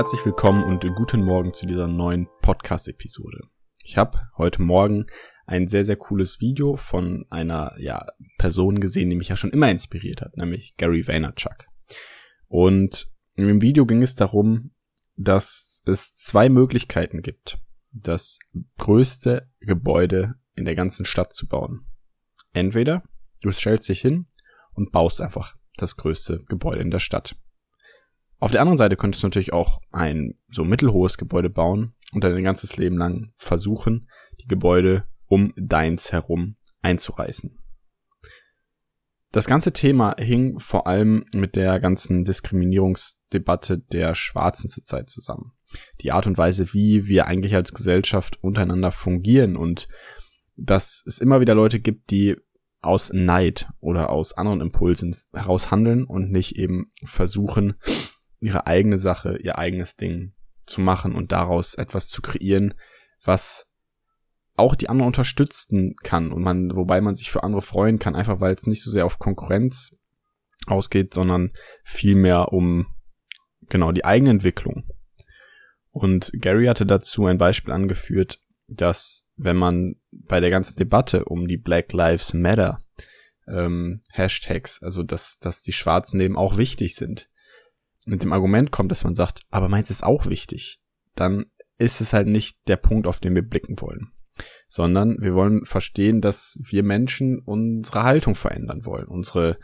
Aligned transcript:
Herzlich 0.00 0.24
willkommen 0.24 0.64
und 0.64 0.82
guten 0.94 1.22
Morgen 1.22 1.52
zu 1.52 1.66
dieser 1.66 1.86
neuen 1.86 2.26
Podcast-Episode. 2.40 3.42
Ich 3.84 3.98
habe 3.98 4.18
heute 4.38 4.62
Morgen 4.62 5.04
ein 5.44 5.68
sehr, 5.68 5.84
sehr 5.84 5.96
cooles 5.96 6.40
Video 6.40 6.76
von 6.76 7.26
einer 7.28 7.74
ja, 7.76 8.06
Person 8.38 8.80
gesehen, 8.80 9.10
die 9.10 9.16
mich 9.16 9.28
ja 9.28 9.36
schon 9.36 9.50
immer 9.50 9.70
inspiriert 9.70 10.22
hat, 10.22 10.38
nämlich 10.38 10.74
Gary 10.78 11.06
Vaynerchuk. 11.06 11.66
Und 12.48 13.12
in 13.34 13.46
dem 13.46 13.60
Video 13.60 13.84
ging 13.84 14.00
es 14.00 14.14
darum, 14.14 14.70
dass 15.16 15.82
es 15.84 16.14
zwei 16.14 16.48
Möglichkeiten 16.48 17.20
gibt, 17.20 17.58
das 17.92 18.38
größte 18.78 19.50
Gebäude 19.60 20.36
in 20.54 20.64
der 20.64 20.76
ganzen 20.76 21.04
Stadt 21.04 21.34
zu 21.34 21.46
bauen. 21.46 21.84
Entweder 22.54 23.02
du 23.42 23.50
stellst 23.50 23.86
dich 23.90 24.00
hin 24.00 24.28
und 24.72 24.92
baust 24.92 25.20
einfach 25.20 25.56
das 25.76 25.98
größte 25.98 26.42
Gebäude 26.48 26.80
in 26.80 26.90
der 26.90 27.00
Stadt. 27.00 27.36
Auf 28.40 28.50
der 28.50 28.62
anderen 28.62 28.78
Seite 28.78 28.96
könntest 28.96 29.22
du 29.22 29.26
natürlich 29.26 29.52
auch 29.52 29.80
ein 29.92 30.34
so 30.48 30.64
mittelhohes 30.64 31.18
Gebäude 31.18 31.50
bauen 31.50 31.92
und 32.12 32.24
dein 32.24 32.42
ganzes 32.42 32.78
Leben 32.78 32.96
lang 32.96 33.32
versuchen, 33.36 34.08
die 34.40 34.48
Gebäude 34.48 35.04
um 35.26 35.52
deins 35.56 36.10
herum 36.10 36.56
einzureißen. 36.80 37.58
Das 39.30 39.46
ganze 39.46 39.72
Thema 39.72 40.16
hing 40.18 40.58
vor 40.58 40.88
allem 40.88 41.24
mit 41.32 41.54
der 41.54 41.78
ganzen 41.78 42.24
Diskriminierungsdebatte 42.24 43.78
der 43.78 44.14
Schwarzen 44.14 44.68
zurzeit 44.70 45.08
zusammen. 45.08 45.52
Die 46.00 46.10
Art 46.10 46.26
und 46.26 46.36
Weise, 46.36 46.72
wie 46.72 47.06
wir 47.06 47.26
eigentlich 47.26 47.54
als 47.54 47.72
Gesellschaft 47.72 48.42
untereinander 48.42 48.90
fungieren 48.90 49.56
und 49.56 49.86
dass 50.56 51.04
es 51.06 51.18
immer 51.18 51.40
wieder 51.40 51.54
Leute 51.54 51.78
gibt, 51.78 52.10
die 52.10 52.36
aus 52.80 53.12
Neid 53.12 53.68
oder 53.78 54.10
aus 54.10 54.32
anderen 54.32 54.62
Impulsen 54.62 55.14
heraus 55.32 55.70
handeln 55.70 56.04
und 56.04 56.32
nicht 56.32 56.56
eben 56.56 56.90
versuchen, 57.04 57.74
ihre 58.40 58.66
eigene 58.66 58.98
Sache, 58.98 59.38
ihr 59.38 59.58
eigenes 59.58 59.96
Ding 59.96 60.32
zu 60.66 60.80
machen 60.80 61.14
und 61.14 61.32
daraus 61.32 61.74
etwas 61.74 62.08
zu 62.08 62.22
kreieren, 62.22 62.74
was 63.24 63.66
auch 64.56 64.74
die 64.74 64.88
anderen 64.88 65.08
unterstützen 65.08 65.94
kann 66.02 66.32
und 66.32 66.42
man, 66.42 66.74
wobei 66.74 67.00
man 67.00 67.14
sich 67.14 67.30
für 67.30 67.42
andere 67.42 67.62
freuen 67.62 67.98
kann, 67.98 68.14
einfach 68.14 68.40
weil 68.40 68.54
es 68.54 68.66
nicht 68.66 68.82
so 68.82 68.90
sehr 68.90 69.06
auf 69.06 69.18
Konkurrenz 69.18 69.96
ausgeht, 70.66 71.14
sondern 71.14 71.52
vielmehr 71.82 72.52
um 72.52 72.86
genau 73.68 73.92
die 73.92 74.04
eigene 74.04 74.30
Entwicklung. 74.30 74.84
Und 75.90 76.30
Gary 76.34 76.66
hatte 76.66 76.86
dazu 76.86 77.26
ein 77.26 77.38
Beispiel 77.38 77.72
angeführt, 77.72 78.40
dass 78.68 79.26
wenn 79.36 79.56
man 79.56 79.96
bei 80.10 80.40
der 80.40 80.50
ganzen 80.50 80.76
Debatte 80.76 81.24
um 81.24 81.48
die 81.48 81.56
Black 81.56 81.92
Lives 81.92 82.34
Matter 82.34 82.84
ähm, 83.48 84.02
Hashtags, 84.12 84.82
also 84.82 85.02
dass, 85.02 85.38
dass 85.38 85.62
die 85.62 85.72
Schwarzen 85.72 86.20
eben 86.20 86.36
auch 86.36 86.56
wichtig 86.56 86.94
sind, 86.94 87.29
mit 88.04 88.22
dem 88.22 88.32
Argument 88.32 88.70
kommt, 88.70 88.90
dass 88.90 89.04
man 89.04 89.14
sagt, 89.14 89.40
aber 89.50 89.68
meins 89.68 89.90
ist 89.90 90.02
auch 90.04 90.26
wichtig, 90.26 90.80
dann 91.14 91.46
ist 91.78 92.00
es 92.00 92.12
halt 92.12 92.26
nicht 92.26 92.58
der 92.66 92.76
Punkt, 92.76 93.06
auf 93.06 93.20
den 93.20 93.34
wir 93.34 93.42
blicken 93.42 93.80
wollen, 93.80 94.12
sondern 94.68 95.20
wir 95.20 95.34
wollen 95.34 95.64
verstehen, 95.64 96.20
dass 96.20 96.58
wir 96.62 96.82
Menschen 96.82 97.40
unsere 97.40 98.02
Haltung 98.02 98.34
verändern 98.34 98.84
wollen, 98.84 99.06
unsere 99.06 99.58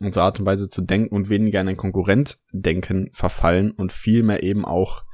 unsere 0.00 0.24
Art 0.24 0.40
und 0.40 0.46
Weise 0.46 0.68
zu 0.68 0.82
denken 0.82 1.14
und 1.14 1.28
weniger 1.28 1.60
in 1.60 1.68
ein 1.68 1.76
Konkurrentdenken 1.76 3.10
verfallen 3.12 3.70
und 3.70 3.92
vielmehr 3.92 4.42
eben 4.42 4.64
auch 4.64 5.04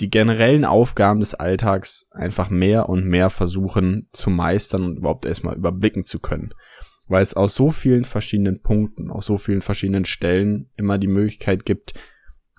die 0.00 0.10
generellen 0.10 0.64
Aufgaben 0.64 1.20
des 1.20 1.34
Alltags 1.34 2.08
einfach 2.10 2.50
mehr 2.50 2.88
und 2.88 3.04
mehr 3.06 3.30
versuchen 3.30 4.08
zu 4.12 4.30
meistern 4.30 4.84
und 4.84 4.96
überhaupt 4.98 5.24
erstmal 5.24 5.56
überblicken 5.56 6.02
zu 6.02 6.18
können. 6.18 6.50
Weil 7.06 7.22
es 7.22 7.34
aus 7.34 7.54
so 7.54 7.70
vielen 7.70 8.04
verschiedenen 8.04 8.62
Punkten, 8.62 9.10
aus 9.10 9.26
so 9.26 9.38
vielen 9.38 9.60
verschiedenen 9.60 10.04
Stellen 10.04 10.70
immer 10.76 10.98
die 10.98 11.08
Möglichkeit 11.08 11.66
gibt, 11.66 11.94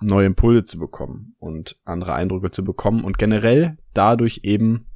neue 0.00 0.26
Impulse 0.26 0.64
zu 0.64 0.78
bekommen 0.78 1.34
und 1.38 1.80
andere 1.84 2.14
Eindrücke 2.14 2.50
zu 2.50 2.62
bekommen 2.64 3.02
und 3.04 3.18
generell 3.18 3.78
dadurch 3.94 4.40
eben 4.42 4.86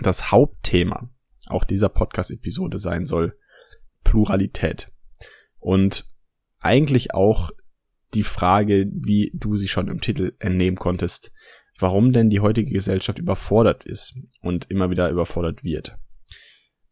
das 0.00 0.30
Hauptthema 0.30 1.10
auch 1.46 1.64
dieser 1.64 1.88
Podcast-Episode 1.88 2.78
sein 2.78 3.04
soll, 3.04 3.36
Pluralität. 4.04 4.90
Und 5.58 6.06
eigentlich 6.60 7.14
auch 7.14 7.50
die 8.14 8.22
Frage, 8.22 8.90
wie 8.92 9.32
du 9.34 9.56
sie 9.56 9.68
schon 9.68 9.88
im 9.88 10.00
Titel 10.00 10.32
entnehmen 10.38 10.76
konntest, 10.76 11.32
warum 11.78 12.12
denn 12.12 12.30
die 12.30 12.40
heutige 12.40 12.70
Gesellschaft 12.70 13.18
überfordert 13.18 13.84
ist 13.84 14.14
und 14.40 14.70
immer 14.70 14.90
wieder 14.90 15.10
überfordert 15.10 15.64
wird. 15.64 15.96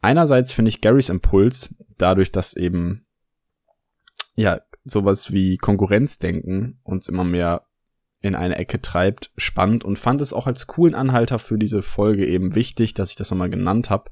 Einerseits 0.01 0.53
finde 0.53 0.71
ich 0.71 0.81
Garys 0.81 1.09
Impuls, 1.09 1.75
dadurch, 1.99 2.33
dass 2.33 2.57
eben, 2.57 3.07
ja, 4.35 4.61
sowas 4.85 5.33
wie 5.33 5.59
Konkurrenzdenken 5.59 6.81
uns 6.83 7.09
immer 7.09 7.25
mehr 7.25 7.67
in 8.23 8.35
eine 8.35 8.57
Ecke 8.57 8.81
treibt, 8.81 9.31
spannend 9.37 9.85
und 9.85 9.99
fand 9.99 10.21
es 10.21 10.33
auch 10.33 10.47
als 10.47 10.67
coolen 10.67 10.95
Anhalter 10.95 11.39
für 11.39 11.59
diese 11.59 11.83
Folge 11.83 12.27
eben 12.27 12.55
wichtig, 12.55 12.95
dass 12.95 13.11
ich 13.11 13.17
das 13.17 13.31
nochmal 13.31 13.51
genannt 13.51 13.91
habe. 13.91 14.11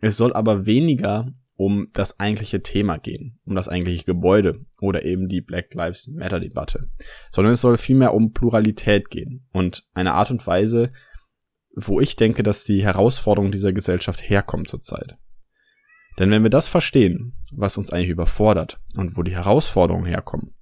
Es 0.00 0.16
soll 0.16 0.32
aber 0.32 0.66
weniger 0.66 1.32
um 1.56 1.88
das 1.92 2.18
eigentliche 2.18 2.62
Thema 2.62 2.98
gehen, 2.98 3.38
um 3.44 3.54
das 3.54 3.68
eigentliche 3.68 4.04
Gebäude 4.04 4.66
oder 4.80 5.04
eben 5.04 5.28
die 5.28 5.40
Black 5.40 5.72
Lives 5.72 6.08
Matter 6.08 6.40
Debatte, 6.40 6.90
sondern 7.30 7.54
es 7.54 7.60
soll 7.60 7.76
vielmehr 7.76 8.12
um 8.12 8.32
Pluralität 8.32 9.08
gehen 9.08 9.46
und 9.52 9.84
eine 9.94 10.14
Art 10.14 10.32
und 10.32 10.44
Weise, 10.46 10.92
wo 11.76 12.00
ich 12.00 12.16
denke, 12.16 12.42
dass 12.42 12.64
die 12.64 12.82
Herausforderung 12.82 13.52
dieser 13.52 13.72
Gesellschaft 13.72 14.28
herkommt 14.28 14.68
zurzeit. 14.68 15.16
Denn 16.18 16.30
wenn 16.30 16.42
wir 16.42 16.50
das 16.50 16.68
verstehen, 16.68 17.34
was 17.52 17.76
uns 17.76 17.90
eigentlich 17.90 18.10
überfordert 18.10 18.80
und 18.96 19.16
wo 19.16 19.22
die 19.22 19.34
Herausforderungen 19.34 20.06
herkommen, 20.06 20.54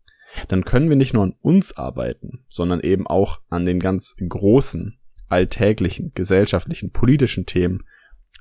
dann 0.49 0.65
können 0.65 0.89
wir 0.89 0.97
nicht 0.97 1.13
nur 1.13 1.25
an 1.25 1.35
uns 1.41 1.77
arbeiten, 1.77 2.45
sondern 2.49 2.81
eben 2.81 3.07
auch 3.07 3.41
an 3.51 3.67
den 3.67 3.81
ganz 3.81 4.17
großen, 4.17 4.99
alltäglichen, 5.29 6.11
gesellschaftlichen, 6.15 6.91
politischen 6.91 7.47
Themen 7.47 7.85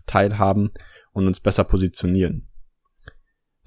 teilhaben 0.05 0.71
und 1.11 1.27
uns 1.27 1.39
besser 1.39 1.63
positionieren. 1.63 2.47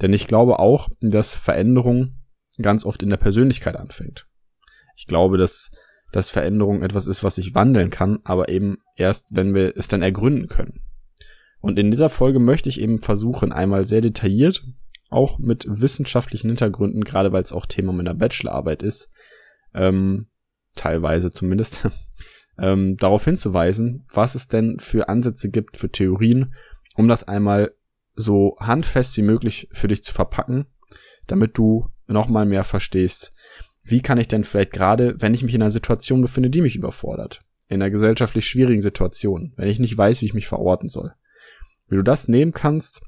Denn 0.02 0.12
ich 0.12 0.26
glaube 0.26 0.58
auch, 0.58 0.88
dass 1.00 1.34
Veränderung 1.34 2.16
ganz 2.60 2.84
oft 2.84 3.02
in 3.02 3.10
der 3.10 3.16
Persönlichkeit 3.16 3.76
anfängt. 3.76 4.26
Ich 4.96 5.06
glaube, 5.06 5.38
dass, 5.38 5.70
dass 6.12 6.30
Veränderung 6.30 6.82
etwas 6.82 7.06
ist, 7.06 7.24
was 7.24 7.36
sich 7.36 7.54
wandeln 7.54 7.90
kann, 7.90 8.20
aber 8.24 8.48
eben 8.48 8.78
erst, 8.96 9.36
wenn 9.36 9.54
wir 9.54 9.76
es 9.76 9.88
dann 9.88 10.02
ergründen 10.02 10.48
können. 10.48 10.83
Und 11.64 11.78
in 11.78 11.90
dieser 11.90 12.10
Folge 12.10 12.40
möchte 12.40 12.68
ich 12.68 12.78
eben 12.78 13.00
versuchen, 13.00 13.50
einmal 13.50 13.84
sehr 13.84 14.02
detailliert, 14.02 14.66
auch 15.08 15.38
mit 15.38 15.64
wissenschaftlichen 15.66 16.48
Hintergründen, 16.48 17.04
gerade 17.04 17.32
weil 17.32 17.42
es 17.42 17.54
auch 17.54 17.64
Thema 17.64 17.90
meiner 17.94 18.12
Bachelorarbeit 18.12 18.82
ist, 18.82 19.10
ähm, 19.72 20.26
teilweise 20.76 21.30
zumindest, 21.30 21.88
ähm, 22.58 22.98
darauf 22.98 23.24
hinzuweisen, 23.24 24.06
was 24.12 24.34
es 24.34 24.46
denn 24.46 24.78
für 24.78 25.08
Ansätze 25.08 25.48
gibt, 25.48 25.78
für 25.78 25.90
Theorien, 25.90 26.54
um 26.96 27.08
das 27.08 27.26
einmal 27.26 27.72
so 28.14 28.56
handfest 28.60 29.16
wie 29.16 29.22
möglich 29.22 29.66
für 29.72 29.88
dich 29.88 30.04
zu 30.04 30.12
verpacken, 30.12 30.66
damit 31.26 31.56
du 31.56 31.88
nochmal 32.06 32.44
mehr 32.44 32.64
verstehst, 32.64 33.32
wie 33.84 34.02
kann 34.02 34.18
ich 34.18 34.28
denn 34.28 34.44
vielleicht 34.44 34.74
gerade, 34.74 35.16
wenn 35.18 35.32
ich 35.32 35.42
mich 35.42 35.54
in 35.54 35.62
einer 35.62 35.70
Situation 35.70 36.20
befinde, 36.20 36.50
die 36.50 36.60
mich 36.60 36.76
überfordert, 36.76 37.40
in 37.68 37.80
einer 37.80 37.90
gesellschaftlich 37.90 38.46
schwierigen 38.46 38.82
Situation, 38.82 39.54
wenn 39.56 39.68
ich 39.68 39.78
nicht 39.78 39.96
weiß, 39.96 40.20
wie 40.20 40.26
ich 40.26 40.34
mich 40.34 40.46
verorten 40.46 40.90
soll, 40.90 41.14
wie 41.94 41.98
du 41.98 42.02
das 42.02 42.26
nehmen 42.26 42.50
kannst, 42.50 43.02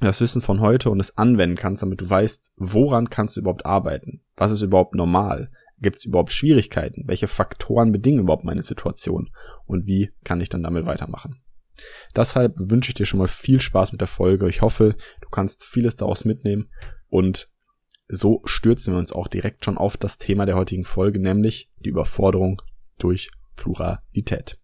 das 0.00 0.20
Wissen 0.20 0.40
von 0.40 0.60
heute 0.60 0.88
und 0.88 1.00
es 1.00 1.18
anwenden 1.18 1.56
kannst, 1.56 1.82
damit 1.82 2.00
du 2.00 2.08
weißt, 2.08 2.52
woran 2.54 3.10
kannst 3.10 3.34
du 3.34 3.40
überhaupt 3.40 3.66
arbeiten, 3.66 4.22
was 4.36 4.52
ist 4.52 4.62
überhaupt 4.62 4.94
normal, 4.94 5.50
gibt 5.80 5.96
es 5.96 6.04
überhaupt 6.04 6.30
Schwierigkeiten, 6.30 7.08
welche 7.08 7.26
Faktoren 7.26 7.90
bedingen 7.90 8.20
überhaupt 8.20 8.44
meine 8.44 8.62
Situation 8.62 9.34
und 9.66 9.88
wie 9.88 10.12
kann 10.22 10.40
ich 10.40 10.48
dann 10.48 10.62
damit 10.62 10.86
weitermachen. 10.86 11.42
Deshalb 12.14 12.54
wünsche 12.56 12.90
ich 12.90 12.94
dir 12.94 13.04
schon 13.04 13.18
mal 13.18 13.26
viel 13.26 13.60
Spaß 13.60 13.90
mit 13.90 14.00
der 14.00 14.06
Folge. 14.06 14.48
Ich 14.48 14.62
hoffe, 14.62 14.94
du 15.20 15.28
kannst 15.30 15.64
vieles 15.64 15.96
daraus 15.96 16.24
mitnehmen 16.24 16.70
und 17.08 17.50
so 18.06 18.42
stürzen 18.44 18.94
wir 18.94 18.98
uns 19.00 19.10
auch 19.10 19.26
direkt 19.26 19.64
schon 19.64 19.76
auf 19.76 19.96
das 19.96 20.18
Thema 20.18 20.46
der 20.46 20.54
heutigen 20.54 20.84
Folge, 20.84 21.18
nämlich 21.18 21.68
die 21.80 21.88
Überforderung 21.88 22.62
durch 22.96 23.32
Pluralität. 23.56 24.60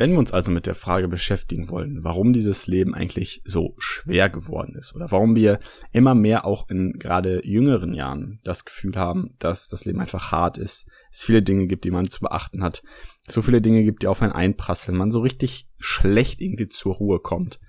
Wenn 0.00 0.12
wir 0.12 0.18
uns 0.18 0.32
also 0.32 0.50
mit 0.50 0.64
der 0.64 0.74
Frage 0.74 1.08
beschäftigen 1.08 1.68
wollen, 1.68 2.02
warum 2.02 2.32
dieses 2.32 2.66
Leben 2.66 2.94
eigentlich 2.94 3.42
so 3.44 3.74
schwer 3.76 4.30
geworden 4.30 4.74
ist 4.74 4.94
oder 4.94 5.10
warum 5.10 5.36
wir 5.36 5.60
immer 5.92 6.14
mehr 6.14 6.46
auch 6.46 6.70
in 6.70 6.94
gerade 6.94 7.46
jüngeren 7.46 7.92
Jahren 7.92 8.40
das 8.42 8.64
Gefühl 8.64 8.96
haben, 8.96 9.36
dass 9.40 9.68
das 9.68 9.84
Leben 9.84 10.00
einfach 10.00 10.32
hart 10.32 10.56
ist, 10.56 10.88
es 11.12 11.22
viele 11.22 11.42
Dinge 11.42 11.66
gibt, 11.66 11.84
die 11.84 11.90
man 11.90 12.08
zu 12.08 12.20
beachten 12.20 12.64
hat, 12.64 12.82
so 13.28 13.42
viele 13.42 13.60
Dinge 13.60 13.84
gibt, 13.84 14.02
die 14.02 14.06
auf 14.06 14.22
einen 14.22 14.32
einprasseln, 14.32 14.96
man 14.96 15.10
so 15.10 15.20
richtig 15.20 15.68
schlecht 15.76 16.40
irgendwie 16.40 16.70
zur 16.70 16.94
Ruhe 16.94 17.20
kommt, 17.20 17.60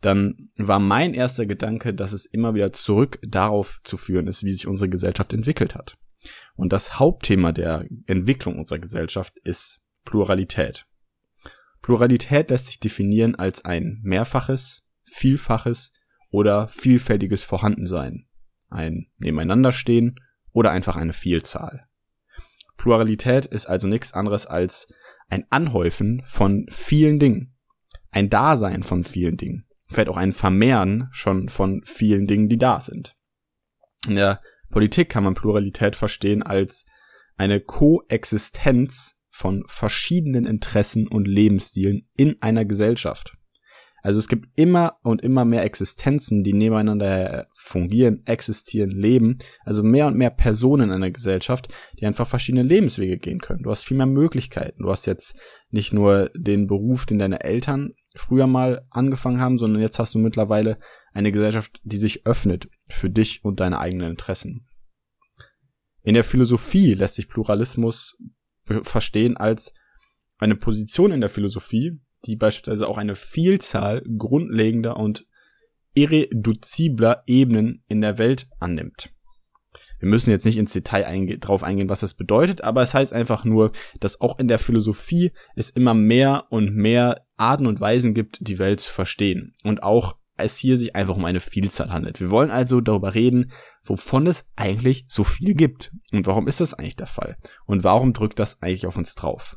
dann 0.00 0.50
war 0.58 0.80
mein 0.80 1.14
erster 1.14 1.46
Gedanke, 1.46 1.94
dass 1.94 2.12
es 2.12 2.26
immer 2.26 2.54
wieder 2.54 2.72
zurück 2.72 3.20
darauf 3.22 3.78
zu 3.84 3.96
führen 3.96 4.26
ist, 4.26 4.42
wie 4.42 4.52
sich 4.52 4.66
unsere 4.66 4.88
Gesellschaft 4.88 5.32
entwickelt 5.32 5.76
hat. 5.76 5.96
Und 6.56 6.72
das 6.72 6.98
Hauptthema 6.98 7.52
der 7.52 7.86
Entwicklung 8.06 8.58
unserer 8.58 8.80
Gesellschaft 8.80 9.34
ist 9.44 9.78
Pluralität. 10.04 10.84
Pluralität 11.86 12.50
lässt 12.50 12.66
sich 12.66 12.80
definieren 12.80 13.36
als 13.36 13.64
ein 13.64 14.00
mehrfaches, 14.02 14.82
vielfaches 15.04 15.92
oder 16.30 16.66
vielfältiges 16.66 17.44
Vorhandensein, 17.44 18.26
ein 18.68 19.06
Nebeneinanderstehen 19.18 20.18
oder 20.50 20.72
einfach 20.72 20.96
eine 20.96 21.12
Vielzahl. 21.12 21.86
Pluralität 22.76 23.44
ist 23.44 23.66
also 23.66 23.86
nichts 23.86 24.14
anderes 24.14 24.46
als 24.46 24.92
ein 25.28 25.44
Anhäufen 25.50 26.24
von 26.26 26.66
vielen 26.70 27.20
Dingen, 27.20 27.54
ein 28.10 28.30
Dasein 28.30 28.82
von 28.82 29.04
vielen 29.04 29.36
Dingen, 29.36 29.68
vielleicht 29.88 30.08
auch 30.08 30.16
ein 30.16 30.32
Vermehren 30.32 31.08
schon 31.12 31.48
von 31.48 31.82
vielen 31.84 32.26
Dingen, 32.26 32.48
die 32.48 32.58
da 32.58 32.80
sind. 32.80 33.16
In 34.08 34.16
der 34.16 34.42
Politik 34.70 35.08
kann 35.08 35.22
man 35.22 35.34
Pluralität 35.34 35.94
verstehen 35.94 36.42
als 36.42 36.84
eine 37.36 37.60
Koexistenz 37.60 39.15
von 39.36 39.64
verschiedenen 39.66 40.46
Interessen 40.46 41.06
und 41.06 41.28
Lebensstilen 41.28 42.08
in 42.16 42.40
einer 42.40 42.64
Gesellschaft. 42.64 43.34
Also 44.02 44.18
es 44.18 44.28
gibt 44.28 44.48
immer 44.56 44.94
und 45.02 45.20
immer 45.20 45.44
mehr 45.44 45.62
Existenzen, 45.64 46.42
die 46.42 46.54
nebeneinander 46.54 47.46
fungieren, 47.54 48.22
existieren, 48.24 48.90
leben. 48.90 49.38
Also 49.64 49.82
mehr 49.82 50.06
und 50.06 50.16
mehr 50.16 50.30
Personen 50.30 50.84
in 50.84 50.94
einer 50.94 51.10
Gesellschaft, 51.10 51.68
die 52.00 52.06
einfach 52.06 52.26
verschiedene 52.26 52.62
Lebenswege 52.62 53.18
gehen 53.18 53.40
können. 53.40 53.62
Du 53.62 53.70
hast 53.70 53.84
viel 53.84 53.98
mehr 53.98 54.06
Möglichkeiten. 54.06 54.82
Du 54.82 54.90
hast 54.90 55.04
jetzt 55.04 55.38
nicht 55.70 55.92
nur 55.92 56.30
den 56.34 56.66
Beruf, 56.66 57.04
den 57.04 57.18
deine 57.18 57.44
Eltern 57.44 57.92
früher 58.14 58.46
mal 58.46 58.86
angefangen 58.90 59.40
haben, 59.40 59.58
sondern 59.58 59.82
jetzt 59.82 59.98
hast 59.98 60.14
du 60.14 60.18
mittlerweile 60.18 60.78
eine 61.12 61.30
Gesellschaft, 61.30 61.78
die 61.84 61.98
sich 61.98 62.26
öffnet 62.26 62.70
für 62.88 63.10
dich 63.10 63.44
und 63.44 63.60
deine 63.60 63.80
eigenen 63.80 64.12
Interessen. 64.12 64.66
In 66.02 66.14
der 66.14 66.24
Philosophie 66.24 66.94
lässt 66.94 67.16
sich 67.16 67.28
Pluralismus 67.28 68.16
verstehen 68.82 69.36
als 69.36 69.72
eine 70.38 70.56
Position 70.56 71.12
in 71.12 71.20
der 71.20 71.30
Philosophie, 71.30 71.98
die 72.24 72.36
beispielsweise 72.36 72.88
auch 72.88 72.98
eine 72.98 73.14
Vielzahl 73.14 74.02
grundlegender 74.02 74.96
und 74.96 75.26
irreduzibler 75.94 77.22
Ebenen 77.26 77.82
in 77.88 78.00
der 78.00 78.18
Welt 78.18 78.48
annimmt. 78.60 79.12
Wir 79.98 80.08
müssen 80.08 80.30
jetzt 80.30 80.44
nicht 80.44 80.58
ins 80.58 80.72
Detail 80.72 81.06
einge 81.06 81.38
drauf 81.38 81.62
eingehen, 81.62 81.88
was 81.88 82.00
das 82.00 82.14
bedeutet, 82.14 82.62
aber 82.62 82.82
es 82.82 82.92
heißt 82.92 83.12
einfach 83.12 83.44
nur, 83.44 83.72
dass 84.00 84.20
auch 84.20 84.38
in 84.38 84.48
der 84.48 84.58
Philosophie 84.58 85.32
es 85.54 85.70
immer 85.70 85.94
mehr 85.94 86.46
und 86.50 86.74
mehr 86.74 87.26
Arten 87.36 87.66
und 87.66 87.80
Weisen 87.80 88.14
gibt, 88.14 88.38
die 88.46 88.58
Welt 88.58 88.80
zu 88.80 88.90
verstehen. 88.90 89.54
Und 89.64 89.82
auch 89.82 90.16
es 90.36 90.56
hier 90.56 90.76
sich 90.78 90.94
einfach 90.94 91.16
um 91.16 91.24
eine 91.24 91.40
Vielzahl 91.40 91.90
handelt. 91.90 92.20
Wir 92.20 92.30
wollen 92.30 92.50
also 92.50 92.80
darüber 92.80 93.14
reden, 93.14 93.52
wovon 93.84 94.26
es 94.26 94.48
eigentlich 94.56 95.06
so 95.08 95.24
viel 95.24 95.54
gibt. 95.54 95.92
Und 96.12 96.26
warum 96.26 96.46
ist 96.48 96.60
das 96.60 96.74
eigentlich 96.74 96.96
der 96.96 97.06
Fall? 97.06 97.36
Und 97.64 97.84
warum 97.84 98.12
drückt 98.12 98.38
das 98.38 98.60
eigentlich 98.62 98.86
auf 98.86 98.96
uns 98.96 99.14
drauf? 99.14 99.56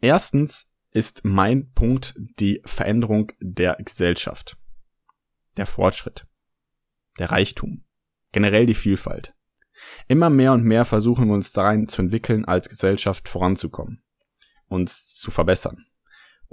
Erstens 0.00 0.70
ist 0.92 1.24
mein 1.24 1.72
Punkt 1.72 2.14
die 2.38 2.62
Veränderung 2.64 3.32
der 3.40 3.76
Gesellschaft, 3.76 4.56
der 5.56 5.66
Fortschritt, 5.66 6.26
der 7.18 7.30
Reichtum, 7.30 7.84
generell 8.32 8.66
die 8.66 8.74
Vielfalt. 8.74 9.34
Immer 10.06 10.30
mehr 10.30 10.52
und 10.52 10.62
mehr 10.62 10.84
versuchen 10.84 11.26
wir 11.26 11.34
uns 11.34 11.52
darin 11.52 11.88
zu 11.88 12.00
entwickeln, 12.00 12.44
als 12.44 12.68
Gesellschaft 12.68 13.28
voranzukommen, 13.28 14.04
uns 14.68 15.12
zu 15.14 15.30
verbessern 15.30 15.84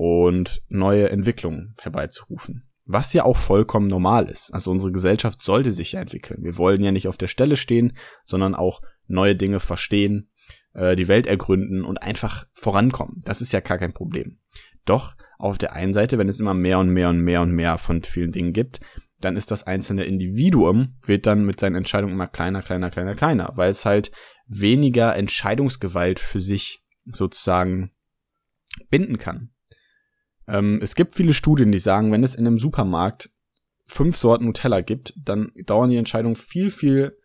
und 0.03 0.63
neue 0.67 1.11
Entwicklungen 1.11 1.75
herbeizurufen. 1.79 2.67
Was 2.87 3.13
ja 3.13 3.23
auch 3.23 3.37
vollkommen 3.37 3.85
normal 3.85 4.27
ist. 4.29 4.51
Also 4.51 4.71
unsere 4.71 4.91
Gesellschaft 4.91 5.43
sollte 5.43 5.71
sich 5.71 5.91
ja 5.91 6.01
entwickeln. 6.01 6.43
Wir 6.43 6.57
wollen 6.57 6.81
ja 6.81 6.91
nicht 6.91 7.07
auf 7.07 7.17
der 7.19 7.27
Stelle 7.27 7.55
stehen, 7.55 7.95
sondern 8.23 8.55
auch 8.55 8.81
neue 9.05 9.35
Dinge 9.35 9.59
verstehen, 9.59 10.31
äh, 10.73 10.95
die 10.95 11.07
Welt 11.07 11.27
ergründen 11.27 11.85
und 11.85 12.01
einfach 12.01 12.47
vorankommen. 12.51 13.21
Das 13.25 13.41
ist 13.41 13.53
ja 13.53 13.59
gar 13.59 13.77
kein 13.77 13.93
Problem. 13.93 14.39
Doch 14.85 15.13
auf 15.37 15.59
der 15.59 15.73
einen 15.73 15.93
Seite, 15.93 16.17
wenn 16.17 16.29
es 16.29 16.39
immer 16.39 16.55
mehr 16.55 16.79
und 16.79 16.89
mehr 16.89 17.09
und 17.09 17.19
mehr 17.19 17.43
und 17.43 17.51
mehr 17.51 17.77
von 17.77 18.01
vielen 18.01 18.31
Dingen 18.31 18.53
gibt, 18.53 18.79
dann 19.19 19.35
ist 19.35 19.51
das 19.51 19.67
einzelne 19.67 20.05
Individuum, 20.05 20.95
wird 21.05 21.27
dann 21.27 21.45
mit 21.45 21.59
seinen 21.59 21.75
Entscheidungen 21.75 22.15
immer 22.15 22.25
kleiner, 22.25 22.63
kleiner, 22.63 22.89
kleiner, 22.89 23.13
kleiner, 23.13 23.51
weil 23.53 23.69
es 23.69 23.85
halt 23.85 24.11
weniger 24.47 25.15
Entscheidungsgewalt 25.15 26.19
für 26.19 26.41
sich 26.41 26.83
sozusagen 27.05 27.91
binden 28.89 29.19
kann. 29.19 29.51
Ähm, 30.47 30.79
es 30.81 30.95
gibt 30.95 31.15
viele 31.15 31.33
Studien, 31.33 31.71
die 31.71 31.79
sagen, 31.79 32.11
wenn 32.11 32.23
es 32.23 32.35
in 32.35 32.47
einem 32.47 32.59
Supermarkt 32.59 33.29
fünf 33.87 34.17
Sorten 34.17 34.45
Nutella 34.45 34.81
gibt, 34.81 35.13
dann 35.17 35.51
dauern 35.65 35.89
die 35.89 35.97
Entscheidungen 35.97 36.35
viel, 36.35 36.69
viel 36.69 37.17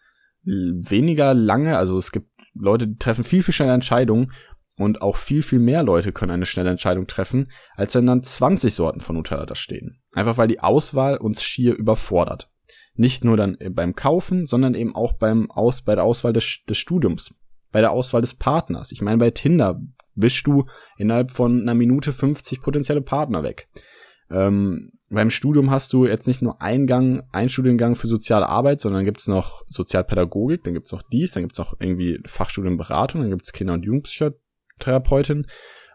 weniger 0.42 1.34
lange. 1.34 1.78
Also 1.78 1.98
es 1.98 2.12
gibt 2.12 2.30
Leute 2.54 2.98
treffen 2.98 3.24
viel, 3.24 3.42
viel 3.42 3.54
schneller 3.54 3.74
Entscheidungen 3.74 4.32
und 4.78 5.02
auch 5.02 5.16
viel, 5.16 5.42
viel 5.42 5.58
mehr 5.58 5.82
Leute 5.82 6.12
können 6.12 6.32
eine 6.32 6.46
schnelle 6.46 6.70
Entscheidung 6.70 7.06
treffen, 7.06 7.50
als 7.74 7.94
wenn 7.94 8.06
dann 8.06 8.22
20 8.22 8.74
Sorten 8.74 9.00
von 9.00 9.16
Nutella 9.16 9.46
da 9.46 9.54
stehen. 9.54 10.00
Einfach 10.14 10.38
weil 10.38 10.48
die 10.48 10.60
Auswahl 10.60 11.16
uns 11.16 11.42
schier 11.42 11.74
überfordert. 11.74 12.50
Nicht 12.94 13.24
nur 13.24 13.36
dann 13.36 13.58
beim 13.70 13.94
Kaufen, 13.94 14.46
sondern 14.46 14.74
eben 14.74 14.94
auch 14.94 15.14
beim 15.14 15.50
Aus, 15.50 15.82
bei 15.82 15.94
der 15.94 16.04
Auswahl 16.04 16.32
des, 16.32 16.60
des 16.68 16.78
Studiums, 16.78 17.34
bei 17.70 17.80
der 17.80 17.90
Auswahl 17.90 18.22
des 18.22 18.34
Partners. 18.34 18.92
Ich 18.92 19.02
meine, 19.02 19.18
bei 19.18 19.30
Tinder 19.30 19.80
wischst 20.16 20.46
du 20.46 20.66
innerhalb 20.98 21.32
von 21.32 21.60
einer 21.60 21.74
Minute 21.74 22.12
50 22.12 22.62
potenzielle 22.62 23.02
Partner 23.02 23.42
weg. 23.42 23.68
Ähm, 24.30 24.90
beim 25.08 25.30
Studium 25.30 25.70
hast 25.70 25.92
du 25.92 26.06
jetzt 26.06 26.26
nicht 26.26 26.42
nur 26.42 26.60
einen 26.60 26.86
Gang, 26.86 27.22
einen 27.30 27.48
Studiengang 27.48 27.94
für 27.94 28.08
soziale 28.08 28.48
Arbeit, 28.48 28.80
sondern 28.80 29.04
gibt's 29.04 29.28
noch 29.28 29.62
Sozialpädagogik, 29.68 30.64
dann 30.64 30.74
gibt's 30.74 30.90
noch 30.90 31.02
dies, 31.12 31.32
dann 31.32 31.44
gibt's 31.44 31.58
noch 31.58 31.74
irgendwie 31.78 32.20
Fachstudienberatung, 32.26 33.20
dann 33.20 33.30
gibt's 33.30 33.52
Kinder- 33.52 33.74
und 33.74 33.84
Jugendpsychotherapeutin, 33.84 35.46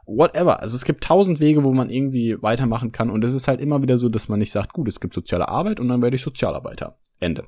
whatever. 0.05 0.61
Also 0.61 0.77
es 0.77 0.85
gibt 0.85 1.03
tausend 1.03 1.41
Wege, 1.41 1.63
wo 1.63 1.73
man 1.73 1.89
irgendwie 1.89 2.37
weitermachen 2.41 2.93
kann 2.93 3.09
und 3.09 3.23
es 3.25 3.33
ist 3.33 3.49
halt 3.49 3.59
immer 3.59 3.81
wieder 3.81 3.97
so, 3.97 4.07
dass 4.07 4.29
man 4.29 4.39
nicht 4.39 4.51
sagt, 4.51 4.71
gut, 4.71 4.87
es 4.87 5.01
gibt 5.01 5.13
soziale 5.13 5.49
Arbeit 5.49 5.81
und 5.81 5.89
dann 5.89 6.01
werde 6.01 6.15
ich 6.15 6.21
Sozialarbeiter. 6.21 6.97
Ende. 7.19 7.43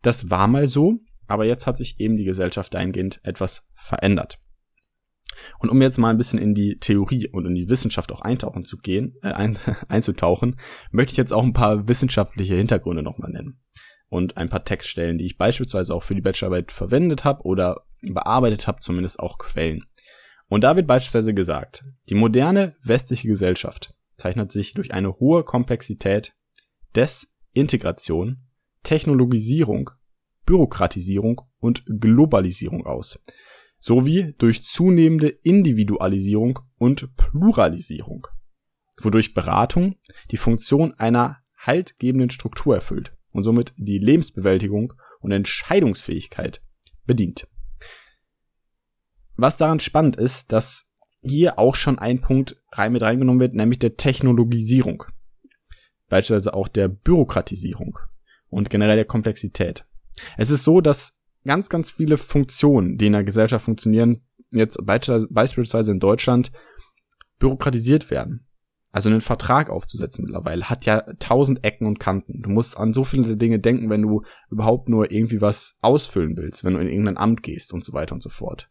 Das 0.00 0.30
war 0.30 0.48
mal 0.48 0.66
so, 0.66 1.00
aber 1.26 1.44
jetzt 1.44 1.66
hat 1.66 1.76
sich 1.76 2.00
eben 2.00 2.16
die 2.16 2.24
Gesellschaft 2.24 2.74
dahingehend 2.74 3.20
etwas 3.22 3.64
verändert. 3.74 4.38
Und 5.58 5.70
um 5.70 5.80
jetzt 5.82 5.98
mal 5.98 6.10
ein 6.10 6.18
bisschen 6.18 6.38
in 6.38 6.54
die 6.54 6.78
Theorie 6.78 7.28
und 7.28 7.46
in 7.46 7.54
die 7.54 7.68
Wissenschaft 7.68 8.12
auch 8.12 8.20
eintauchen 8.20 8.64
zu 8.64 8.78
gehen, 8.78 9.16
äh, 9.22 9.32
ein, 9.32 9.58
einzutauchen, 9.88 10.56
möchte 10.90 11.12
ich 11.12 11.16
jetzt 11.16 11.32
auch 11.32 11.42
ein 11.42 11.52
paar 11.52 11.88
wissenschaftliche 11.88 12.54
Hintergründe 12.54 13.02
nochmal 13.02 13.30
nennen 13.30 13.60
und 14.12 14.36
ein 14.36 14.50
paar 14.50 14.64
Textstellen, 14.64 15.16
die 15.16 15.24
ich 15.24 15.38
beispielsweise 15.38 15.94
auch 15.94 16.02
für 16.02 16.14
die 16.14 16.20
Bachelorarbeit 16.20 16.70
verwendet 16.70 17.24
habe 17.24 17.44
oder 17.44 17.86
bearbeitet 18.02 18.66
habe, 18.66 18.80
zumindest 18.80 19.18
auch 19.18 19.38
Quellen. 19.38 19.86
Und 20.48 20.64
da 20.64 20.76
wird 20.76 20.86
beispielsweise 20.86 21.32
gesagt, 21.32 21.82
die 22.10 22.14
moderne 22.14 22.76
westliche 22.82 23.26
Gesellschaft 23.26 23.94
zeichnet 24.18 24.52
sich 24.52 24.74
durch 24.74 24.92
eine 24.92 25.18
hohe 25.18 25.44
Komplexität, 25.44 26.34
Desintegration, 26.94 28.42
Technologisierung, 28.82 29.90
Bürokratisierung 30.44 31.40
und 31.58 31.84
Globalisierung 31.86 32.84
aus 32.84 33.18
sowie 33.82 34.32
durch 34.38 34.62
zunehmende 34.62 35.28
Individualisierung 35.28 36.60
und 36.78 37.16
Pluralisierung, 37.16 38.28
wodurch 39.00 39.34
Beratung 39.34 39.96
die 40.30 40.36
Funktion 40.36 40.94
einer 40.94 41.38
haltgebenden 41.58 42.30
Struktur 42.30 42.76
erfüllt 42.76 43.12
und 43.32 43.42
somit 43.42 43.74
die 43.76 43.98
Lebensbewältigung 43.98 44.92
und 45.20 45.32
Entscheidungsfähigkeit 45.32 46.62
bedient. 47.06 47.48
Was 49.34 49.56
daran 49.56 49.80
spannend 49.80 50.14
ist, 50.14 50.52
dass 50.52 50.88
hier 51.20 51.58
auch 51.58 51.74
schon 51.74 51.98
ein 51.98 52.20
Punkt 52.20 52.62
rein 52.70 52.92
mit 52.92 53.02
reingenommen 53.02 53.40
wird, 53.40 53.54
nämlich 53.54 53.80
der 53.80 53.96
Technologisierung. 53.96 55.04
Beispielsweise 56.08 56.54
auch 56.54 56.68
der 56.68 56.86
Bürokratisierung 56.86 57.98
und 58.48 58.70
generell 58.70 58.96
der 58.96 59.06
Komplexität. 59.06 59.86
Es 60.36 60.52
ist 60.52 60.62
so, 60.62 60.80
dass 60.80 61.18
ganz, 61.44 61.68
ganz 61.68 61.90
viele 61.90 62.16
Funktionen, 62.16 62.98
die 62.98 63.06
in 63.06 63.12
der 63.12 63.24
Gesellschaft 63.24 63.64
funktionieren, 63.64 64.22
jetzt 64.50 64.78
beispielsweise 64.84 65.92
in 65.92 66.00
Deutschland 66.00 66.52
bürokratisiert 67.38 68.10
werden. 68.10 68.46
Also 68.92 69.08
einen 69.08 69.22
Vertrag 69.22 69.70
aufzusetzen 69.70 70.24
mittlerweile 70.24 70.68
hat 70.68 70.84
ja 70.84 71.00
tausend 71.18 71.64
Ecken 71.64 71.86
und 71.86 71.98
Kanten. 71.98 72.42
Du 72.42 72.50
musst 72.50 72.76
an 72.76 72.92
so 72.92 73.04
viele 73.04 73.38
Dinge 73.38 73.58
denken, 73.58 73.88
wenn 73.88 74.02
du 74.02 74.22
überhaupt 74.50 74.90
nur 74.90 75.10
irgendwie 75.10 75.40
was 75.40 75.78
ausfüllen 75.80 76.36
willst, 76.36 76.62
wenn 76.62 76.74
du 76.74 76.80
in 76.80 76.88
irgendein 76.88 77.16
Amt 77.16 77.42
gehst 77.42 77.72
und 77.72 77.86
so 77.86 77.94
weiter 77.94 78.14
und 78.14 78.22
so 78.22 78.28
fort. 78.28 78.68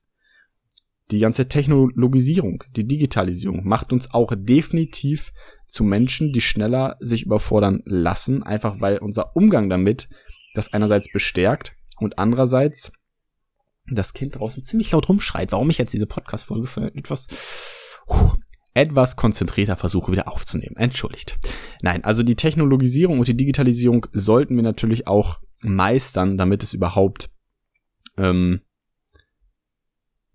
Die 1.10 1.20
ganze 1.20 1.48
Technologisierung, 1.48 2.64
die 2.76 2.88
Digitalisierung 2.88 3.68
macht 3.68 3.92
uns 3.92 4.14
auch 4.14 4.32
definitiv 4.36 5.34
zu 5.66 5.84
Menschen, 5.84 6.32
die 6.32 6.40
schneller 6.40 6.98
sich 7.00 7.26
überfordern 7.26 7.82
lassen, 7.86 8.44
einfach 8.44 8.80
weil 8.80 9.00
unser 9.00 9.36
Umgang 9.36 9.70
damit 9.70 10.08
das 10.54 10.72
einerseits 10.72 11.12
bestärkt, 11.12 11.76
und 12.02 12.20
andererseits 12.20 12.92
das 13.90 14.14
Kind 14.14 14.36
draußen 14.36 14.64
ziemlich 14.64 14.92
laut 14.92 15.10
rumschreit, 15.10 15.52
warum 15.52 15.70
ich 15.70 15.78
jetzt 15.78 15.94
diese 15.94 16.06
Podcast-Folge 16.06 16.92
etwas, 16.96 17.28
uh, 18.08 18.32
etwas 18.74 19.16
konzentrierter 19.16 19.76
versuche 19.76 20.12
wieder 20.12 20.32
aufzunehmen. 20.32 20.76
Entschuldigt. 20.78 21.40
Nein, 21.82 22.04
also 22.04 22.24
die 22.24 22.36
Technologisierung 22.36 23.20
und 23.20 23.28
die 23.28 23.38
Digitalisierung 23.38 24.08
sollten 24.14 24.56
wir 24.56 24.64
natürlich 24.64 25.08
auch 25.08 25.40
meistern, 25.62 26.38
damit 26.38 26.64
es 26.64 26.74
überhaupt, 26.74 27.30
ähm, 28.18 28.62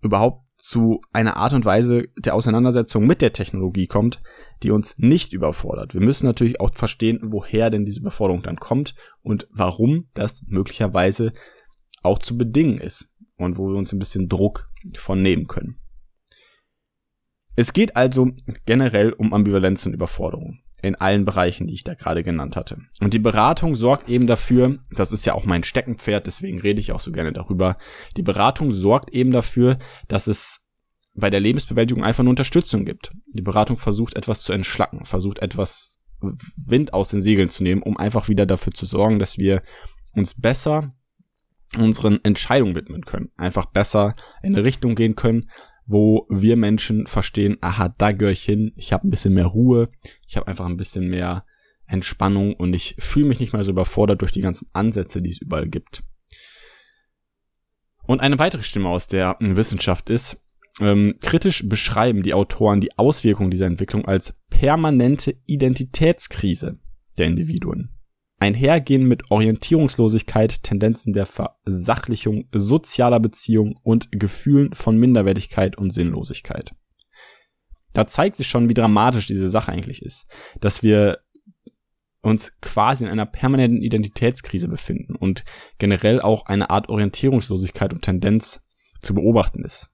überhaupt 0.01 0.47
zu 0.57 1.01
einer 1.13 1.37
Art 1.37 1.53
und 1.53 1.65
Weise 1.65 2.05
der 2.17 2.33
Auseinandersetzung 2.33 3.05
mit 3.05 3.21
der 3.21 3.33
Technologie 3.33 3.87
kommt, 3.87 4.21
die 4.63 4.71
uns 4.71 4.95
nicht 4.97 5.33
überfordert. 5.33 5.93
Wir 5.93 6.01
müssen 6.01 6.25
natürlich 6.25 6.59
auch 6.59 6.73
verstehen, 6.73 7.19
woher 7.23 7.69
denn 7.69 7.85
diese 7.85 7.99
Überforderung 7.99 8.41
dann 8.41 8.57
kommt 8.57 8.95
und 9.21 9.47
warum 9.51 10.09
das 10.13 10.41
möglicherweise 10.47 11.33
auch 12.07 12.19
zu 12.19 12.37
bedingen 12.37 12.79
ist 12.79 13.09
und 13.37 13.57
wo 13.57 13.67
wir 13.67 13.77
uns 13.77 13.93
ein 13.93 13.99
bisschen 13.99 14.27
Druck 14.29 14.69
von 14.95 15.21
nehmen 15.21 15.47
können. 15.47 15.77
Es 17.55 17.73
geht 17.73 17.95
also 17.95 18.31
generell 18.65 19.13
um 19.13 19.33
Ambivalenz 19.33 19.85
und 19.85 19.93
Überforderung 19.93 20.59
in 20.81 20.95
allen 20.95 21.25
Bereichen, 21.25 21.67
die 21.67 21.73
ich 21.73 21.83
da 21.83 21.95
gerade 21.95 22.23
genannt 22.23 22.55
hatte. 22.55 22.77
Und 23.01 23.13
die 23.15 23.19
Beratung 23.19 23.75
sorgt 23.75 24.09
eben 24.09 24.27
dafür, 24.27 24.77
das 24.91 25.11
ist 25.11 25.25
ja 25.25 25.33
auch 25.33 25.43
mein 25.43 25.63
Steckenpferd, 25.63 26.27
deswegen 26.27 26.61
rede 26.61 26.79
ich 26.79 26.91
auch 26.91 26.99
so 26.99 27.11
gerne 27.11 27.33
darüber, 27.33 27.77
die 28.15 28.21
Beratung 28.21 28.71
sorgt 28.71 29.09
eben 29.11 29.31
dafür, 29.31 29.79
dass 30.07 30.27
es 30.27 30.61
bei 31.15 31.31
der 31.31 31.39
Lebensbewältigung 31.39 32.03
einfach 32.03 32.21
eine 32.21 32.29
Unterstützung 32.29 32.85
gibt. 32.85 33.11
Die 33.33 33.41
Beratung 33.41 33.77
versucht 33.77 34.15
etwas 34.15 34.43
zu 34.43 34.53
entschlacken, 34.53 35.03
versucht 35.05 35.39
etwas 35.39 35.97
Wind 36.21 36.93
aus 36.93 37.09
den 37.09 37.23
Segeln 37.23 37.49
zu 37.49 37.63
nehmen, 37.63 37.81
um 37.81 37.97
einfach 37.97 38.29
wieder 38.29 38.45
dafür 38.45 38.73
zu 38.73 38.85
sorgen, 38.85 39.17
dass 39.17 39.37
wir 39.39 39.63
uns 40.13 40.39
besser 40.39 40.93
unseren 41.75 42.23
Entscheidungen 42.23 42.75
widmen 42.75 43.05
können, 43.05 43.29
einfach 43.37 43.65
besser 43.65 44.15
in 44.41 44.55
eine 44.55 44.65
Richtung 44.65 44.95
gehen 44.95 45.15
können, 45.15 45.49
wo 45.85 46.27
wir 46.29 46.57
Menschen 46.57 47.07
verstehen, 47.07 47.57
aha, 47.61 47.93
da 47.97 48.11
gehöre 48.11 48.31
ich 48.31 48.43
hin, 48.43 48.71
ich 48.75 48.93
habe 48.93 49.07
ein 49.07 49.09
bisschen 49.09 49.33
mehr 49.33 49.45
Ruhe, 49.45 49.89
ich 50.27 50.37
habe 50.37 50.47
einfach 50.47 50.65
ein 50.65 50.77
bisschen 50.77 51.07
mehr 51.09 51.45
Entspannung 51.85 52.53
und 52.53 52.73
ich 52.73 52.95
fühle 52.99 53.27
mich 53.27 53.39
nicht 53.39 53.53
mehr 53.53 53.63
so 53.63 53.71
überfordert 53.71 54.21
durch 54.21 54.33
die 54.33 54.41
ganzen 54.41 54.69
Ansätze, 54.73 55.21
die 55.21 55.29
es 55.29 55.41
überall 55.41 55.67
gibt. 55.67 56.03
Und 58.03 58.21
eine 58.21 58.39
weitere 58.39 58.63
Stimme 58.63 58.89
aus 58.89 59.07
der 59.07 59.37
Wissenschaft 59.39 60.09
ist, 60.09 60.41
ähm, 60.79 61.15
kritisch 61.21 61.67
beschreiben 61.67 62.21
die 62.21 62.33
Autoren 62.33 62.81
die 62.81 62.97
Auswirkungen 62.97 63.51
dieser 63.51 63.65
Entwicklung 63.65 64.05
als 64.05 64.37
permanente 64.49 65.35
Identitätskrise 65.45 66.79
der 67.17 67.27
Individuen 67.27 67.96
einhergehen 68.39 69.07
mit 69.07 69.31
Orientierungslosigkeit, 69.31 70.63
Tendenzen 70.63 71.13
der 71.13 71.25
Versachlichung 71.25 72.47
sozialer 72.53 73.19
Beziehungen 73.19 73.75
und 73.81 74.09
Gefühlen 74.11 74.73
von 74.73 74.97
Minderwertigkeit 74.97 75.77
und 75.77 75.91
Sinnlosigkeit. 75.91 76.75
Da 77.93 78.05
zeigt 78.05 78.35
sich 78.35 78.47
schon, 78.47 78.69
wie 78.69 78.75
dramatisch 78.75 79.27
diese 79.27 79.49
Sache 79.49 79.71
eigentlich 79.71 80.03
ist, 80.03 80.27
dass 80.59 80.83
wir 80.83 81.19
uns 82.21 82.59
quasi 82.61 83.05
in 83.05 83.09
einer 83.09 83.25
permanenten 83.25 83.81
Identitätskrise 83.81 84.67
befinden 84.67 85.15
und 85.15 85.43
generell 85.77 86.21
auch 86.21 86.45
eine 86.45 86.69
Art 86.69 86.89
Orientierungslosigkeit 86.89 87.93
und 87.93 88.01
Tendenz 88.03 88.61
zu 88.99 89.13
beobachten 89.13 89.63
ist. 89.63 89.89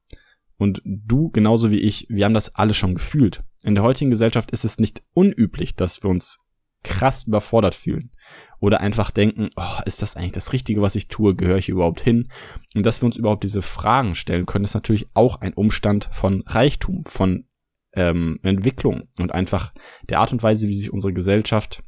Und 0.57 0.81
du, 0.83 1.29
genauso 1.29 1.71
wie 1.71 1.79
ich, 1.79 2.07
wir 2.09 2.25
haben 2.25 2.33
das 2.33 2.55
alle 2.55 2.73
schon 2.73 2.95
gefühlt. 2.95 3.43
In 3.63 3.75
der 3.75 3.83
heutigen 3.83 4.12
Gesellschaft 4.12 4.51
ist 4.51 4.65
es 4.65 4.79
nicht 4.79 5.03
unüblich, 5.13 5.75
dass 5.75 6.03
wir 6.03 6.09
uns 6.09 6.39
krass 6.83 7.25
überfordert 7.25 7.75
fühlen. 7.75 8.11
Oder 8.59 8.79
einfach 8.81 9.11
denken, 9.11 9.49
oh, 9.57 9.81
ist 9.85 10.01
das 10.01 10.15
eigentlich 10.15 10.31
das 10.31 10.53
Richtige, 10.53 10.81
was 10.81 10.95
ich 10.95 11.09
tue? 11.09 11.35
Gehöre 11.35 11.57
ich 11.57 11.69
überhaupt 11.69 12.01
hin? 12.01 12.29
Und 12.75 12.85
dass 12.85 13.01
wir 13.01 13.07
uns 13.07 13.17
überhaupt 13.17 13.43
diese 13.43 13.61
Fragen 13.61 14.15
stellen 14.15 14.45
können, 14.45 14.65
ist 14.65 14.73
natürlich 14.73 15.07
auch 15.13 15.41
ein 15.41 15.53
Umstand 15.53 16.09
von 16.11 16.43
Reichtum, 16.47 17.03
von 17.05 17.45
ähm, 17.93 18.39
Entwicklung 18.43 19.09
und 19.19 19.33
einfach 19.33 19.73
der 20.09 20.19
Art 20.19 20.31
und 20.31 20.43
Weise, 20.43 20.67
wie 20.67 20.75
sich 20.75 20.91
unsere 20.91 21.13
Gesellschaft 21.13 21.83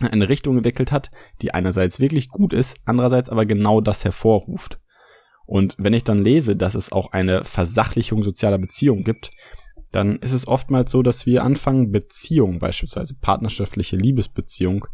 in 0.00 0.08
eine 0.08 0.28
Richtung 0.28 0.56
entwickelt 0.56 0.92
hat, 0.92 1.10
die 1.40 1.54
einerseits 1.54 2.00
wirklich 2.00 2.28
gut 2.28 2.52
ist, 2.52 2.76
andererseits 2.84 3.30
aber 3.30 3.46
genau 3.46 3.80
das 3.80 4.04
hervorruft. 4.04 4.78
Und 5.46 5.76
wenn 5.78 5.94
ich 5.94 6.04
dann 6.04 6.22
lese, 6.22 6.56
dass 6.56 6.74
es 6.74 6.92
auch 6.92 7.12
eine 7.12 7.44
Versachlichung 7.44 8.22
sozialer 8.22 8.58
Beziehungen 8.58 9.04
gibt, 9.04 9.30
dann 9.96 10.16
ist 10.16 10.32
es 10.32 10.46
oftmals 10.46 10.92
so, 10.92 11.02
dass 11.02 11.24
wir 11.24 11.42
anfangen, 11.42 11.90
Beziehungen, 11.90 12.58
beispielsweise 12.58 13.14
partnerschaftliche 13.18 13.96
Liebesbeziehung, 13.96 14.86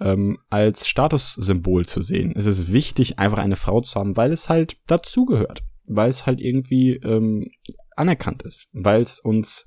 ähm, 0.00 0.38
als 0.48 0.86
Statussymbol 0.86 1.86
zu 1.86 2.02
sehen. 2.02 2.32
Es 2.36 2.46
ist 2.46 2.72
wichtig, 2.72 3.18
einfach 3.18 3.38
eine 3.38 3.56
Frau 3.56 3.80
zu 3.80 3.98
haben, 3.98 4.16
weil 4.16 4.32
es 4.32 4.48
halt 4.48 4.76
dazugehört, 4.86 5.64
weil 5.88 6.08
es 6.08 6.24
halt 6.24 6.40
irgendwie 6.40 6.92
ähm, 6.98 7.50
anerkannt 7.96 8.44
ist, 8.44 8.68
weil 8.72 9.00
es 9.00 9.18
uns 9.18 9.66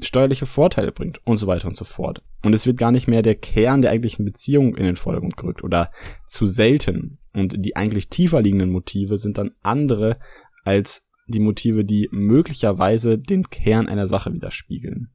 steuerliche 0.00 0.46
Vorteile 0.46 0.90
bringt 0.90 1.24
und 1.24 1.36
so 1.36 1.46
weiter 1.46 1.68
und 1.68 1.76
so 1.76 1.84
fort. 1.84 2.22
Und 2.42 2.54
es 2.54 2.66
wird 2.66 2.78
gar 2.78 2.90
nicht 2.90 3.06
mehr 3.06 3.22
der 3.22 3.36
Kern 3.36 3.80
der 3.80 3.92
eigentlichen 3.92 4.24
Beziehung 4.24 4.74
in 4.74 4.84
den 4.84 4.96
Vordergrund 4.96 5.36
gerückt 5.36 5.62
oder 5.62 5.92
zu 6.26 6.46
selten. 6.46 7.20
Und 7.32 7.64
die 7.64 7.76
eigentlich 7.76 8.08
tiefer 8.08 8.42
liegenden 8.42 8.72
Motive 8.72 9.18
sind 9.18 9.38
dann 9.38 9.52
andere 9.62 10.18
als 10.64 11.07
die 11.28 11.40
Motive, 11.40 11.84
die 11.84 12.08
möglicherweise 12.10 13.18
den 13.18 13.50
Kern 13.50 13.88
einer 13.88 14.08
Sache 14.08 14.32
widerspiegeln. 14.32 15.10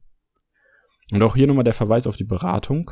Und 1.12 1.22
auch 1.22 1.36
hier 1.36 1.46
nochmal 1.46 1.64
der 1.64 1.74
Verweis 1.74 2.06
auf 2.06 2.16
die 2.16 2.24
Beratung. 2.24 2.90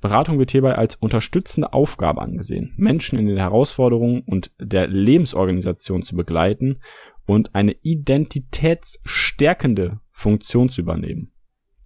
Beratung 0.00 0.38
wird 0.38 0.52
hierbei 0.52 0.76
als 0.76 0.94
unterstützende 0.94 1.72
Aufgabe 1.72 2.22
angesehen, 2.22 2.72
Menschen 2.76 3.18
in 3.18 3.26
den 3.26 3.36
Herausforderungen 3.36 4.22
und 4.22 4.52
der 4.60 4.86
Lebensorganisation 4.86 6.02
zu 6.02 6.14
begleiten 6.16 6.80
und 7.26 7.52
eine 7.54 7.76
identitätsstärkende 7.82 10.00
Funktion 10.12 10.68
zu 10.68 10.80
übernehmen. 10.80 11.32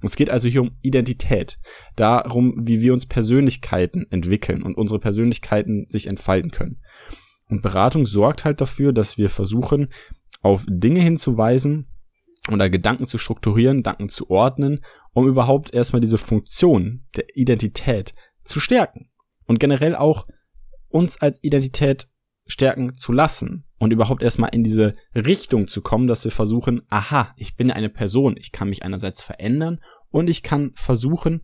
Es 0.03 0.17
geht 0.17 0.29
also 0.29 0.49
hier 0.49 0.61
um 0.61 0.77
Identität, 0.83 1.59
darum, 1.97 2.67
wie 2.67 2.83
wir 2.83 2.93
uns 2.93 3.07
Persönlichkeiten 3.07 4.07
entwickeln 4.11 4.63
und 4.63 4.77
unsere 4.77 5.01
Persönlichkeiten 5.01 5.87
sich 5.89 6.07
entfalten 6.07 6.51
können. 6.51 6.83
Und 7.49 7.63
Beratung 7.63 8.07
sorgt 8.07 8.45
halt 8.45 8.61
dafür, 8.61 8.93
dass 8.93 9.19
wir 9.19 9.31
versuchen, 9.31 9.89
auf 10.43 10.65
Dinge 10.69 11.01
hinzuweisen 11.01 11.89
oder 12.51 12.71
Gedanken 12.71 13.07
zu 13.07 13.19
strukturieren, 13.19 13.79
Gedanken 13.79 14.09
zu 14.09 14.31
ordnen, 14.31 14.81
um 15.13 15.27
überhaupt 15.27 15.75
erstmal 15.75 16.01
diese 16.01 16.19
Funktion 16.19 17.07
der 17.17 17.25
Identität 17.35 18.15
zu 18.45 18.61
stärken 18.61 19.11
und 19.47 19.59
generell 19.59 19.97
auch 19.97 20.27
uns 20.89 21.21
als 21.21 21.43
Identität 21.43 22.09
stärken 22.47 22.95
zu 22.95 23.13
lassen 23.13 23.65
und 23.79 23.93
überhaupt 23.93 24.23
erstmal 24.23 24.51
in 24.55 24.63
diese 24.63 24.95
Richtung 25.15 25.69
zu 25.69 25.83
kommen, 25.83 26.07
dass 26.07 26.25
wir 26.25 26.31
versuchen, 26.31 26.83
aha, 26.89 27.35
ich 27.37 27.57
bin 27.57 27.71
eine 27.71 27.89
Person, 27.89 28.37
ich 28.39 28.53
kann 28.53 28.69
mich 28.69 28.85
einerseits 28.85 29.21
verändern 29.21 29.81
und 30.11 30.31
ich 30.31 30.43
kann 30.43 30.73
versuchen, 30.75 31.43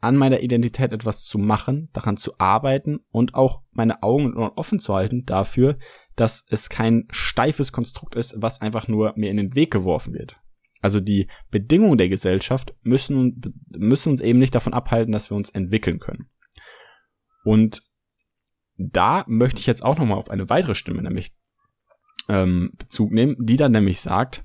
an 0.00 0.16
meiner 0.16 0.40
Identität 0.40 0.92
etwas 0.92 1.24
zu 1.24 1.38
machen, 1.38 1.88
daran 1.92 2.16
zu 2.16 2.38
arbeiten 2.38 3.00
und 3.10 3.34
auch 3.34 3.62
meine 3.72 4.02
Augen 4.02 4.36
offen 4.36 4.78
zu 4.78 4.94
halten 4.94 5.24
dafür, 5.24 5.76
dass 6.18 6.44
es 6.50 6.68
kein 6.68 7.06
steifes 7.10 7.72
Konstrukt 7.72 8.16
ist, 8.16 8.34
was 8.38 8.60
einfach 8.60 8.88
nur 8.88 9.12
mir 9.16 9.30
in 9.30 9.36
den 9.36 9.54
Weg 9.54 9.70
geworfen 9.70 10.14
wird. 10.14 10.36
Also 10.80 11.00
die 11.00 11.28
Bedingungen 11.50 11.98
der 11.98 12.08
Gesellschaft 12.08 12.74
müssen, 12.82 13.40
müssen 13.68 14.10
uns 14.10 14.20
eben 14.20 14.38
nicht 14.38 14.54
davon 14.54 14.74
abhalten, 14.74 15.12
dass 15.12 15.30
wir 15.30 15.36
uns 15.36 15.50
entwickeln 15.50 15.98
können. 15.98 16.28
Und 17.44 17.82
da 18.76 19.24
möchte 19.26 19.60
ich 19.60 19.66
jetzt 19.66 19.84
auch 19.84 19.98
nochmal 19.98 20.18
auf 20.18 20.30
eine 20.30 20.48
weitere 20.48 20.74
Stimme 20.74 21.02
nämlich 21.02 21.32
ähm, 22.28 22.72
Bezug 22.76 23.10
nehmen, 23.10 23.36
die 23.38 23.56
dann 23.56 23.72
nämlich 23.72 24.00
sagt, 24.00 24.44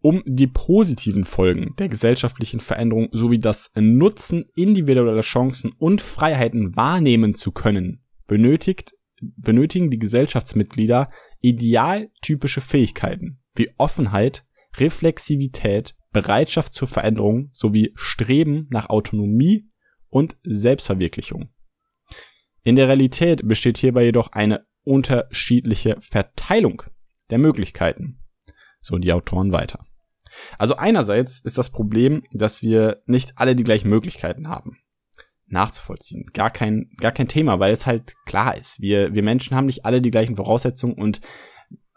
um 0.00 0.22
die 0.26 0.46
positiven 0.46 1.24
Folgen 1.24 1.74
der 1.78 1.88
gesellschaftlichen 1.88 2.60
Veränderung 2.60 3.08
sowie 3.12 3.38
das 3.38 3.72
Nutzen 3.74 4.44
individueller 4.54 5.20
Chancen 5.22 5.72
und 5.78 6.00
Freiheiten 6.00 6.76
wahrnehmen 6.76 7.34
zu 7.34 7.50
können, 7.50 8.04
benötigt 8.26 8.95
benötigen 9.20 9.90
die 9.90 9.98
Gesellschaftsmitglieder 9.98 11.10
idealtypische 11.40 12.60
Fähigkeiten 12.60 13.40
wie 13.54 13.70
Offenheit, 13.78 14.44
Reflexivität, 14.76 15.96
Bereitschaft 16.12 16.74
zur 16.74 16.88
Veränderung 16.88 17.50
sowie 17.52 17.92
Streben 17.94 18.68
nach 18.70 18.88
Autonomie 18.88 19.68
und 20.08 20.36
Selbstverwirklichung. 20.42 21.50
In 22.62 22.76
der 22.76 22.88
Realität 22.88 23.46
besteht 23.46 23.78
hierbei 23.78 24.04
jedoch 24.04 24.32
eine 24.32 24.66
unterschiedliche 24.82 25.96
Verteilung 26.00 26.82
der 27.30 27.38
Möglichkeiten. 27.38 28.20
So 28.80 28.98
die 28.98 29.12
Autoren 29.12 29.52
weiter. 29.52 29.84
Also 30.58 30.76
einerseits 30.76 31.40
ist 31.40 31.58
das 31.58 31.70
Problem, 31.70 32.22
dass 32.32 32.62
wir 32.62 33.02
nicht 33.06 33.32
alle 33.36 33.56
die 33.56 33.64
gleichen 33.64 33.88
Möglichkeiten 33.88 34.48
haben 34.48 34.78
nachzuvollziehen. 35.48 36.26
Gar 36.32 36.50
kein, 36.50 36.90
gar 36.98 37.12
kein 37.12 37.28
Thema, 37.28 37.60
weil 37.60 37.72
es 37.72 37.86
halt 37.86 38.14
klar 38.26 38.56
ist. 38.56 38.80
Wir, 38.80 39.14
wir 39.14 39.22
Menschen 39.22 39.56
haben 39.56 39.66
nicht 39.66 39.84
alle 39.84 40.02
die 40.02 40.10
gleichen 40.10 40.36
Voraussetzungen 40.36 40.94
und 40.94 41.20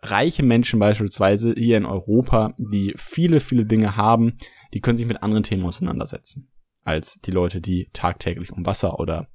reiche 0.01 0.43
Menschen 0.43 0.79
beispielsweise 0.79 1.53
hier 1.57 1.77
in 1.77 1.85
Europa, 1.85 2.53
die 2.57 2.93
viele, 2.95 3.39
viele 3.39 3.65
Dinge 3.65 3.97
haben, 3.97 4.37
die 4.73 4.81
können 4.81 4.97
sich 4.97 5.07
mit 5.07 5.23
anderen 5.23 5.43
Themen 5.43 5.65
auseinandersetzen, 5.65 6.49
als 6.83 7.19
die 7.25 7.31
Leute, 7.31 7.59
die 7.59 7.89
tagtäglich 7.93 8.51
um 8.51 8.65
Wasser 8.65 8.99
oder 8.99 9.27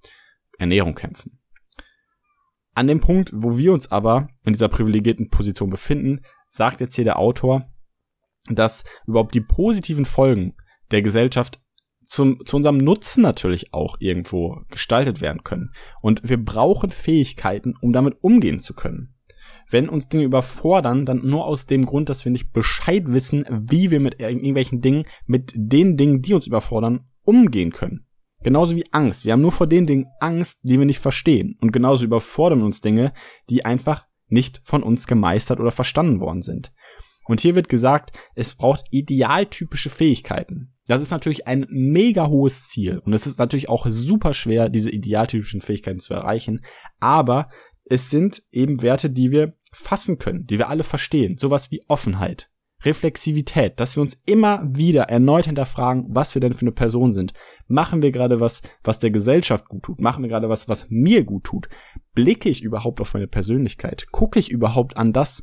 Ernährung 0.58 0.94
kämpfen. 0.94 1.40
An 2.74 2.86
dem 2.86 3.00
Punkt, 3.00 3.30
wo 3.34 3.56
wir 3.56 3.72
uns 3.72 3.90
aber 3.90 4.28
in 4.44 4.52
dieser 4.52 4.68
privilegierten 4.68 5.28
Position 5.28 5.70
befinden, 5.70 6.22
sagt 6.48 6.80
jetzt 6.80 6.96
hier 6.96 7.04
der 7.04 7.18
Autor, 7.18 7.68
dass 8.46 8.84
überhaupt 9.06 9.34
die 9.34 9.40
positiven 9.40 10.04
Folgen 10.04 10.56
der 10.90 11.02
Gesellschaft 11.02 11.60
zum, 12.04 12.44
zu 12.44 12.56
unserem 12.56 12.78
Nutzen 12.78 13.22
natürlich 13.22 13.72
auch 13.72 13.96
irgendwo 13.98 14.60
gestaltet 14.70 15.20
werden 15.20 15.44
können. 15.44 15.72
Und 16.00 16.28
wir 16.28 16.42
brauchen 16.42 16.90
Fähigkeiten, 16.90 17.74
um 17.80 17.92
damit 17.92 18.16
umgehen 18.22 18.60
zu 18.60 18.74
können. 18.74 19.14
wenn 19.70 19.88
uns 19.88 20.08
Dinge 20.08 20.24
überfordern, 20.24 21.06
dann 21.06 21.26
nur 21.26 21.46
aus 21.46 21.66
dem 21.66 21.86
Grund, 21.86 22.08
dass 22.08 22.24
wir 22.24 22.30
nicht 22.32 22.52
Bescheid 22.52 23.04
wissen, 23.06 23.44
wie 23.50 23.90
wir 23.90 23.98
mit 23.98 24.20
irgendwelchen 24.20 24.80
Dingen, 24.80 25.04
mit 25.26 25.52
den 25.56 25.96
Dingen, 25.96 26.22
die 26.22 26.34
uns 26.34 26.46
überfordern, 26.46 27.08
umgehen 27.22 27.72
können. 27.72 28.06
Genauso 28.42 28.76
wie 28.76 28.84
Angst. 28.92 29.24
Wir 29.24 29.32
haben 29.32 29.40
nur 29.40 29.52
vor 29.52 29.66
den 29.66 29.86
Dingen 29.86 30.06
Angst, 30.20 30.60
die 30.62 30.78
wir 30.78 30.84
nicht 30.84 30.98
verstehen. 30.98 31.56
Und 31.60 31.72
genauso 31.72 32.04
überfordern 32.04 32.62
uns 32.62 32.82
Dinge, 32.82 33.12
die 33.48 33.64
einfach 33.64 34.06
nicht 34.28 34.60
von 34.64 34.82
uns 34.82 35.06
gemeistert 35.06 35.60
oder 35.60 35.70
verstanden 35.70 36.20
worden 36.20 36.42
sind. 36.42 36.72
Und 37.24 37.40
hier 37.40 37.54
wird 37.54 37.68
gesagt, 37.68 38.16
es 38.34 38.54
braucht 38.54 38.84
idealtypische 38.90 39.90
Fähigkeiten. 39.90 40.74
Das 40.86 41.00
ist 41.00 41.10
natürlich 41.10 41.46
ein 41.46 41.66
mega 41.70 42.28
hohes 42.28 42.68
Ziel. 42.68 42.98
Und 42.98 43.14
es 43.14 43.26
ist 43.26 43.38
natürlich 43.38 43.68
auch 43.68 43.86
super 43.88 44.34
schwer, 44.34 44.68
diese 44.68 44.90
idealtypischen 44.90 45.62
Fähigkeiten 45.62 45.98
zu 45.98 46.12
erreichen. 46.12 46.64
Aber 47.00 47.48
es 47.86 48.10
sind 48.10 48.42
eben 48.52 48.82
Werte, 48.82 49.10
die 49.10 49.30
wir 49.30 49.54
fassen 49.72 50.18
können, 50.18 50.46
die 50.46 50.58
wir 50.58 50.68
alle 50.68 50.84
verstehen. 50.84 51.38
Sowas 51.38 51.70
wie 51.70 51.82
Offenheit, 51.88 52.50
Reflexivität, 52.84 53.80
dass 53.80 53.96
wir 53.96 54.02
uns 54.02 54.22
immer 54.26 54.62
wieder 54.64 55.04
erneut 55.04 55.46
hinterfragen, 55.46 56.06
was 56.08 56.34
wir 56.34 56.40
denn 56.40 56.54
für 56.54 56.62
eine 56.62 56.72
Person 56.72 57.12
sind. 57.12 57.32
Machen 57.66 58.02
wir 58.02 58.10
gerade 58.10 58.40
was, 58.40 58.62
was 58.82 58.98
der 58.98 59.10
Gesellschaft 59.10 59.68
gut 59.68 59.84
tut? 59.84 60.00
Machen 60.00 60.22
wir 60.22 60.28
gerade 60.28 60.48
was, 60.48 60.68
was 60.68 60.90
mir 60.90 61.24
gut 61.24 61.44
tut? 61.44 61.68
Blicke 62.14 62.50
ich 62.50 62.62
überhaupt 62.62 63.00
auf 63.00 63.14
meine 63.14 63.26
Persönlichkeit? 63.26 64.06
Gucke 64.12 64.38
ich 64.38 64.50
überhaupt 64.50 64.96
an 64.96 65.12
das, 65.12 65.42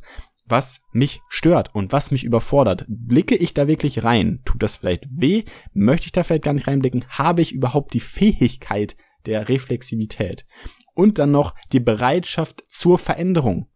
was 0.52 0.82
mich 0.92 1.22
stört 1.28 1.74
und 1.74 1.90
was 1.90 2.12
mich 2.12 2.22
überfordert? 2.22 2.84
Blicke 2.86 3.34
ich 3.34 3.54
da 3.54 3.66
wirklich 3.66 4.04
rein? 4.04 4.40
Tut 4.44 4.62
das 4.62 4.76
vielleicht 4.76 5.08
weh? 5.10 5.44
Möchte 5.72 6.06
ich 6.06 6.12
da 6.12 6.22
vielleicht 6.22 6.44
gar 6.44 6.52
nicht 6.52 6.68
reinblicken? 6.68 7.04
Habe 7.08 7.42
ich 7.42 7.52
überhaupt 7.52 7.94
die 7.94 8.00
Fähigkeit 8.00 8.94
der 9.26 9.48
Reflexivität? 9.48 10.46
Und 10.94 11.18
dann 11.18 11.32
noch 11.32 11.54
die 11.72 11.80
Bereitschaft 11.80 12.64
zur 12.68 12.98
Veränderung. 12.98 13.66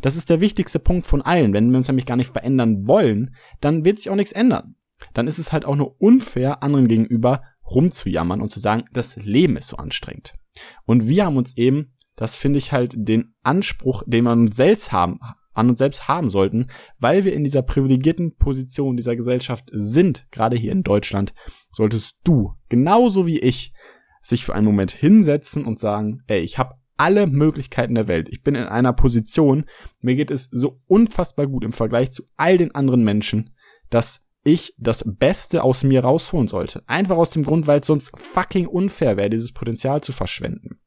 Das 0.00 0.16
ist 0.16 0.30
der 0.30 0.40
wichtigste 0.40 0.78
Punkt 0.78 1.06
von 1.06 1.20
allen. 1.20 1.52
Wenn 1.52 1.70
wir 1.70 1.76
uns 1.76 1.88
nämlich 1.88 2.06
gar 2.06 2.16
nicht 2.16 2.32
verändern 2.32 2.86
wollen, 2.86 3.36
dann 3.60 3.84
wird 3.84 3.98
sich 3.98 4.08
auch 4.08 4.16
nichts 4.16 4.32
ändern. 4.32 4.76
Dann 5.12 5.28
ist 5.28 5.38
es 5.38 5.52
halt 5.52 5.66
auch 5.66 5.76
nur 5.76 6.00
unfair, 6.00 6.62
anderen 6.62 6.88
gegenüber 6.88 7.42
rumzujammern 7.70 8.40
und 8.40 8.50
zu 8.50 8.58
sagen, 8.58 8.84
das 8.92 9.16
Leben 9.16 9.56
ist 9.56 9.68
so 9.68 9.76
anstrengend. 9.76 10.32
Und 10.86 11.08
wir 11.08 11.26
haben 11.26 11.36
uns 11.36 11.56
eben, 11.58 11.92
das 12.16 12.36
finde 12.36 12.58
ich 12.58 12.72
halt 12.72 12.94
den 12.96 13.34
Anspruch, 13.42 14.02
den 14.06 14.24
man 14.24 14.40
uns 14.40 14.56
selbst 14.56 14.92
haben, 14.92 15.20
an 15.52 15.70
uns 15.70 15.78
selbst 15.78 16.08
haben 16.08 16.30
sollten, 16.30 16.68
weil 16.98 17.24
wir 17.24 17.32
in 17.32 17.44
dieser 17.44 17.62
privilegierten 17.62 18.36
Position 18.36 18.96
dieser 18.96 19.16
Gesellschaft 19.16 19.68
sind, 19.72 20.26
gerade 20.30 20.56
hier 20.56 20.72
in 20.72 20.82
Deutschland, 20.82 21.34
solltest 21.70 22.20
du, 22.24 22.54
genauso 22.68 23.26
wie 23.26 23.38
ich, 23.38 23.72
sich 24.20 24.44
für 24.44 24.54
einen 24.54 24.66
Moment 24.66 24.92
hinsetzen 24.92 25.64
und 25.64 25.78
sagen, 25.78 26.22
ey, 26.28 26.40
ich 26.40 26.58
habe 26.58 26.76
alle 26.96 27.26
Möglichkeiten 27.26 27.94
der 27.94 28.06
Welt. 28.06 28.28
Ich 28.30 28.42
bin 28.42 28.54
in 28.54 28.64
einer 28.64 28.92
Position, 28.92 29.64
mir 30.00 30.14
geht 30.14 30.30
es 30.30 30.44
so 30.44 30.80
unfassbar 30.86 31.48
gut 31.48 31.64
im 31.64 31.72
Vergleich 31.72 32.12
zu 32.12 32.22
all 32.36 32.56
den 32.56 32.74
anderen 32.74 33.02
Menschen, 33.02 33.54
dass 33.90 34.26
ich 34.44 34.74
das 34.78 35.04
Beste 35.18 35.62
aus 35.62 35.84
mir 35.84 36.02
rausholen 36.04 36.48
sollte. 36.48 36.82
Einfach 36.86 37.16
aus 37.16 37.30
dem 37.30 37.44
Grund, 37.44 37.66
weil 37.66 37.80
es 37.80 37.86
sonst 37.86 38.16
fucking 38.16 38.66
unfair 38.66 39.16
wäre, 39.16 39.30
dieses 39.30 39.52
Potenzial 39.52 40.00
zu 40.00 40.12
verschwenden. 40.12 40.80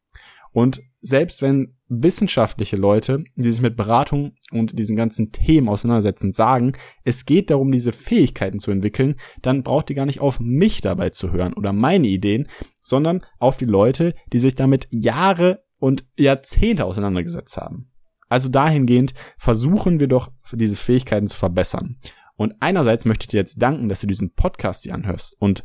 Und 0.52 0.82
selbst 1.02 1.42
wenn 1.42 1.75
wissenschaftliche 1.88 2.76
Leute, 2.76 3.24
die 3.36 3.52
sich 3.52 3.62
mit 3.62 3.78
Beratung 3.78 4.34
und 4.52 4.78
diesen 4.78 4.96
ganzen 4.96 5.32
Themen 5.32 5.70
auseinandersetzen, 5.70 6.34
sagen, 6.34 6.74
es 7.04 7.26
geht 7.26 7.50
darum, 7.50 7.72
diese 7.72 7.92
Fähigkeiten 7.92 8.60
zu 8.60 8.72
entwickeln, 8.72 9.16
dann 9.42 9.64
braucht 9.64 9.90
ihr 9.90 9.96
gar 9.96 10.06
nicht 10.06 10.20
auf 10.20 10.40
mich 10.40 10.82
dabei 10.82 11.12
zu 11.12 11.32
hören 11.32 11.54
oder 11.54 11.74
meine 11.74 12.08
Ideen, 12.08 12.48
sondern 12.84 13.24
auf 13.40 13.58
die 13.58 13.66
Leute, 13.66 14.16
die 14.34 14.40
sich 14.40 14.56
damit 14.56 14.88
Jahre 14.90 15.64
und 15.78 16.06
Jahrzehnte 16.18 16.86
auseinandergesetzt 16.86 17.58
haben. 17.58 17.92
Also 18.28 18.50
dahingehend 18.50 19.14
versuchen 19.38 20.00
wir 20.00 20.08
doch, 20.08 20.32
diese 20.52 20.76
Fähigkeiten 20.76 21.28
zu 21.28 21.38
verbessern. 21.38 21.98
Und 22.36 22.56
einerseits 22.60 23.06
möchte 23.06 23.24
ich 23.24 23.28
dir 23.30 23.40
jetzt 23.40 23.62
danken, 23.62 23.88
dass 23.88 24.02
du 24.02 24.08
diesen 24.08 24.34
Podcast 24.34 24.84
hier 24.84 24.94
anhörst 24.94 25.36
und 25.40 25.64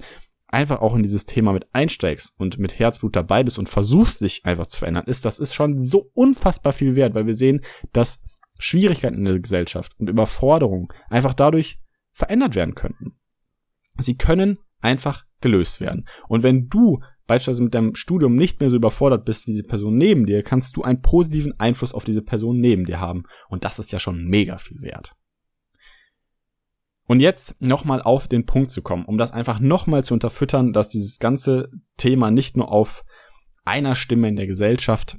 einfach 0.53 0.81
auch 0.81 0.95
in 0.95 1.03
dieses 1.03 1.27
Thema 1.27 1.53
mit 1.53 1.67
einsteigst 1.73 2.35
und 2.39 2.59
mit 2.59 2.79
Herzblut 2.79 3.17
dabei 3.17 3.43
bist 3.43 3.59
und 3.59 3.69
versuchst 3.69 4.21
dich 4.21 4.45
einfach 4.45 4.67
zu 4.67 4.79
verändern, 4.79 5.05
ist, 5.07 5.25
das 5.25 5.39
ist 5.39 5.55
schon 5.55 5.81
so 5.81 6.11
unfassbar 6.15 6.73
viel 6.73 6.97
wert, 6.97 7.15
weil 7.15 7.27
wir 7.27 7.35
sehen, 7.35 7.61
dass 7.93 8.23
Schwierigkeiten 8.59 9.19
in 9.19 9.25
der 9.25 9.39
Gesellschaft 9.39 9.93
und 9.99 10.09
Überforderungen 10.09 10.89
einfach 11.09 11.35
dadurch 11.35 11.81
verändert 12.13 12.55
werden 12.55 12.75
könnten. 12.75 13.13
Sie 13.99 14.17
können 14.17 14.59
einfach 14.81 15.25
gelöst 15.41 15.81
werden. 15.81 16.07
Und 16.29 16.43
wenn 16.43 16.69
du 16.69 17.01
beispielsweise 17.27 17.63
mit 17.63 17.75
deinem 17.75 17.95
Studium 17.95 18.35
nicht 18.35 18.61
mehr 18.61 18.71
so 18.71 18.77
überfordert 18.77 19.25
bist 19.25 19.47
wie 19.47 19.55
die 19.55 19.63
Person 19.63 19.97
neben 19.97 20.27
dir, 20.27 20.43
kannst 20.43 20.77
du 20.77 20.83
einen 20.83 21.01
positiven 21.01 21.59
Einfluss 21.61 21.95
auf 21.95 22.05
diese 22.05 22.23
Person 22.23 22.59
neben 22.59 22.85
dir 22.85 23.01
haben. 23.01 23.25
Und 23.49 23.65
das 23.65 23.79
ist 23.79 23.93
ja 23.93 23.99
schon 23.99 24.25
mega 24.25 24.59
viel 24.59 24.83
wert. 24.83 25.15
Und 27.11 27.19
jetzt 27.19 27.61
nochmal 27.61 28.01
auf 28.01 28.29
den 28.29 28.47
Punkt 28.47 28.71
zu 28.71 28.83
kommen, 28.83 29.05
um 29.05 29.19
das 29.19 29.33
einfach 29.33 29.59
nochmal 29.59 30.05
zu 30.05 30.15
unterfüttern, 30.15 30.73
dass 30.73 30.91
dieses 30.91 31.19
ganze 31.19 31.69
Thema 31.97 32.31
nicht 32.31 32.57
nur 32.57 32.71
auf 32.71 33.05
einer 33.65 33.97
Stimme 33.97 34.29
in 34.29 34.37
der 34.37 34.47
Gesellschaft 34.47 35.19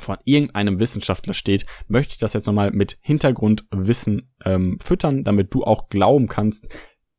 von 0.00 0.16
irgendeinem 0.24 0.80
Wissenschaftler 0.80 1.32
steht, 1.32 1.66
möchte 1.86 2.14
ich 2.14 2.18
das 2.18 2.32
jetzt 2.32 2.46
nochmal 2.48 2.72
mit 2.72 2.98
Hintergrundwissen 3.00 4.34
ähm, 4.44 4.80
füttern, 4.82 5.22
damit 5.22 5.54
du 5.54 5.62
auch 5.62 5.88
glauben 5.88 6.26
kannst, 6.26 6.68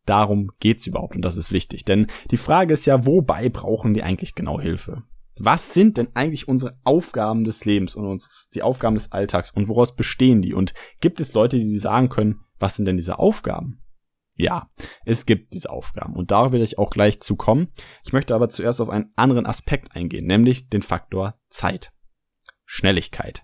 darum 0.06 0.52
geht's 0.60 0.86
überhaupt 0.86 1.16
und 1.16 1.22
das 1.22 1.38
ist 1.38 1.54
wichtig. 1.54 1.86
Denn 1.86 2.08
die 2.32 2.36
Frage 2.36 2.74
ist 2.74 2.86
ja, 2.86 3.06
wobei 3.06 3.48
brauchen 3.48 3.96
wir 3.96 4.06
eigentlich 4.06 4.36
genau 4.36 4.60
Hilfe? 4.60 5.04
Was 5.38 5.74
sind 5.74 5.96
denn 5.96 6.10
eigentlich 6.16 6.50
unsere 6.50 6.78
Aufgaben 6.84 7.46
des 7.46 7.64
Lebens 7.64 7.96
und 7.96 8.04
uns, 8.04 8.50
die 8.54 8.62
Aufgaben 8.62 8.96
des 8.96 9.14
Alltags 9.14 9.52
und 9.52 9.70
woraus 9.70 9.96
bestehen 9.96 10.42
die? 10.42 10.54
Und 10.54 10.74
gibt 11.00 11.22
es 11.22 11.34
Leute, 11.34 11.58
die 11.58 11.80
sagen 11.80 12.10
können, 12.10 12.42
was 12.60 12.76
sind 12.76 12.84
denn 12.84 12.98
diese 12.98 13.20
Aufgaben? 13.20 13.80
Ja, 14.36 14.70
es 15.06 15.26
gibt 15.26 15.54
diese 15.54 15.70
Aufgaben 15.70 16.14
und 16.16 16.32
darauf 16.32 16.52
werde 16.52 16.66
ich 16.66 16.78
auch 16.78 16.90
gleich 16.90 17.22
zu 17.22 17.36
kommen. 17.36 17.70
Ich 18.04 18.12
möchte 18.12 18.36
aber 18.36 18.50
zuerst 18.50 18.82
auf 18.82 18.90
einen 18.90 19.12
anderen 19.16 19.46
Aspekt 19.46 19.96
eingehen, 19.96 20.26
nämlich 20.26 20.70
den 20.70 20.82
Faktor 20.82 21.40
Zeit. 21.50 21.94
Schnelligkeit. 22.66 23.44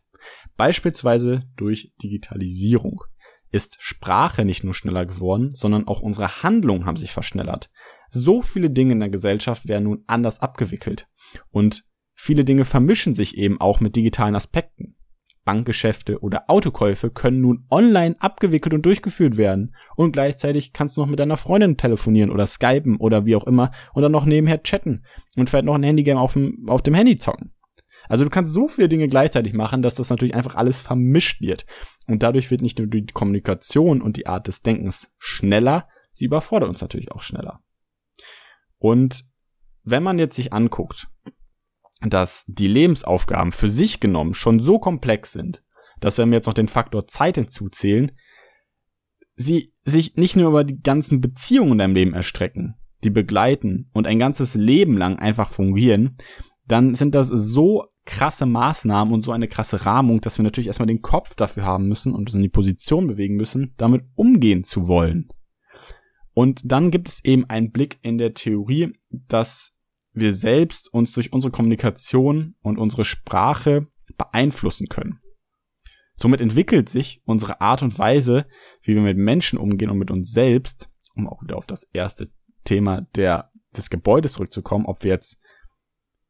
Beispielsweise 0.57 1.43
durch 1.55 1.93
Digitalisierung 2.03 3.03
ist 3.51 3.77
Sprache 3.79 4.45
nicht 4.45 4.63
nur 4.63 4.73
schneller 4.73 5.05
geworden, 5.05 5.51
sondern 5.53 5.87
auch 5.87 6.01
unsere 6.01 6.43
Handlungen 6.43 6.85
haben 6.85 6.97
sich 6.97 7.11
verschnellert. 7.11 7.69
So 8.09 8.41
viele 8.41 8.69
Dinge 8.69 8.93
in 8.93 8.99
der 8.99 9.09
Gesellschaft 9.09 9.67
werden 9.67 9.85
nun 9.85 10.03
anders 10.07 10.39
abgewickelt. 10.39 11.07
Und 11.49 11.85
viele 12.13 12.43
Dinge 12.43 12.65
vermischen 12.65 13.13
sich 13.13 13.37
eben 13.37 13.59
auch 13.59 13.79
mit 13.79 13.95
digitalen 13.95 14.35
Aspekten. 14.35 14.97
Bankgeschäfte 15.43 16.19
oder 16.19 16.49
Autokäufe 16.49 17.09
können 17.09 17.41
nun 17.41 17.65
online 17.69 18.15
abgewickelt 18.19 18.73
und 18.73 18.85
durchgeführt 18.85 19.37
werden. 19.37 19.75
Und 19.95 20.11
gleichzeitig 20.11 20.73
kannst 20.73 20.95
du 20.95 21.01
noch 21.01 21.07
mit 21.07 21.19
deiner 21.19 21.37
Freundin 21.37 21.77
telefonieren 21.77 22.31
oder 22.31 22.45
skypen 22.45 22.97
oder 22.97 23.25
wie 23.25 23.35
auch 23.35 23.47
immer 23.47 23.71
und 23.93 24.03
dann 24.03 24.11
noch 24.11 24.25
nebenher 24.25 24.63
chatten 24.63 25.03
und 25.35 25.49
vielleicht 25.49 25.65
noch 25.65 25.75
ein 25.75 25.83
Handygame 25.83 26.19
auf 26.19 26.33
dem, 26.33 26.65
auf 26.67 26.81
dem 26.81 26.93
Handy 26.93 27.17
zocken. 27.17 27.53
Also 28.07 28.23
du 28.23 28.29
kannst 28.29 28.53
so 28.53 28.67
viele 28.67 28.89
Dinge 28.89 29.07
gleichzeitig 29.07 29.53
machen, 29.53 29.81
dass 29.81 29.95
das 29.95 30.09
natürlich 30.09 30.35
einfach 30.35 30.55
alles 30.55 30.81
vermischt 30.81 31.41
wird. 31.41 31.65
Und 32.07 32.23
dadurch 32.23 32.51
wird 32.51 32.61
nicht 32.61 32.77
nur 32.77 32.87
die 32.87 33.05
Kommunikation 33.05 34.01
und 34.01 34.17
die 34.17 34.27
Art 34.27 34.47
des 34.47 34.61
Denkens 34.61 35.13
schneller, 35.17 35.87
sie 36.11 36.25
überfordert 36.25 36.69
uns 36.69 36.81
natürlich 36.81 37.11
auch 37.11 37.21
schneller. 37.21 37.61
Und 38.77 39.23
wenn 39.83 40.03
man 40.03 40.19
jetzt 40.19 40.35
sich 40.35 40.53
anguckt, 40.53 41.07
dass 42.07 42.45
die 42.47 42.67
Lebensaufgaben 42.67 43.51
für 43.51 43.69
sich 43.69 43.99
genommen 43.99 44.33
schon 44.33 44.59
so 44.59 44.79
komplex 44.79 45.31
sind, 45.31 45.63
dass 45.99 46.17
wenn 46.17 46.29
wir 46.29 46.37
jetzt 46.37 46.47
noch 46.47 46.53
den 46.53 46.67
Faktor 46.67 47.07
Zeit 47.07 47.35
hinzuzählen, 47.35 48.11
sie 49.35 49.73
sich 49.83 50.15
nicht 50.15 50.35
nur 50.35 50.49
über 50.49 50.63
die 50.63 50.81
ganzen 50.81 51.21
Beziehungen 51.21 51.73
in 51.73 51.77
deinem 51.77 51.95
Leben 51.95 52.13
erstrecken, 52.13 52.75
die 53.03 53.09
begleiten 53.09 53.89
und 53.93 54.07
ein 54.07 54.19
ganzes 54.19 54.55
Leben 54.55 54.97
lang 54.97 55.19
einfach 55.19 55.51
fungieren, 55.51 56.17
dann 56.65 56.95
sind 56.95 57.15
das 57.15 57.27
so 57.27 57.85
krasse 58.05 58.45
Maßnahmen 58.45 59.13
und 59.13 59.23
so 59.23 59.31
eine 59.31 59.47
krasse 59.47 59.85
Rahmung, 59.85 60.21
dass 60.21 60.37
wir 60.37 60.43
natürlich 60.43 60.67
erstmal 60.67 60.87
den 60.87 61.01
Kopf 61.01 61.35
dafür 61.35 61.63
haben 61.63 61.87
müssen 61.87 62.13
und 62.13 62.21
uns 62.21 62.33
in 62.33 62.41
die 62.41 62.49
Position 62.49 63.07
bewegen 63.07 63.35
müssen, 63.35 63.73
damit 63.77 64.03
umgehen 64.15 64.63
zu 64.63 64.87
wollen. 64.87 65.27
Und 66.33 66.61
dann 66.63 66.91
gibt 66.91 67.09
es 67.09 67.23
eben 67.23 67.45
einen 67.49 67.71
Blick 67.71 67.99
in 68.01 68.17
der 68.17 68.33
Theorie, 68.33 68.93
dass 69.09 69.77
wir 70.13 70.33
selbst 70.33 70.93
uns 70.93 71.13
durch 71.13 71.31
unsere 71.33 71.51
Kommunikation 71.51 72.55
und 72.61 72.77
unsere 72.77 73.05
Sprache 73.05 73.87
beeinflussen 74.17 74.87
können. 74.87 75.19
Somit 76.15 76.41
entwickelt 76.41 76.89
sich 76.89 77.21
unsere 77.25 77.61
Art 77.61 77.81
und 77.81 77.97
Weise, 77.97 78.45
wie 78.81 78.93
wir 78.93 79.01
mit 79.01 79.17
Menschen 79.17 79.57
umgehen 79.57 79.89
und 79.89 79.97
mit 79.97 80.11
uns 80.11 80.31
selbst, 80.31 80.89
um 81.15 81.27
auch 81.27 81.41
wieder 81.41 81.57
auf 81.57 81.65
das 81.65 81.83
erste 81.93 82.29
Thema 82.63 83.07
der, 83.15 83.51
des 83.75 83.89
Gebäudes 83.89 84.33
zurückzukommen, 84.33 84.85
ob 84.85 85.03
wir 85.03 85.11
jetzt 85.11 85.39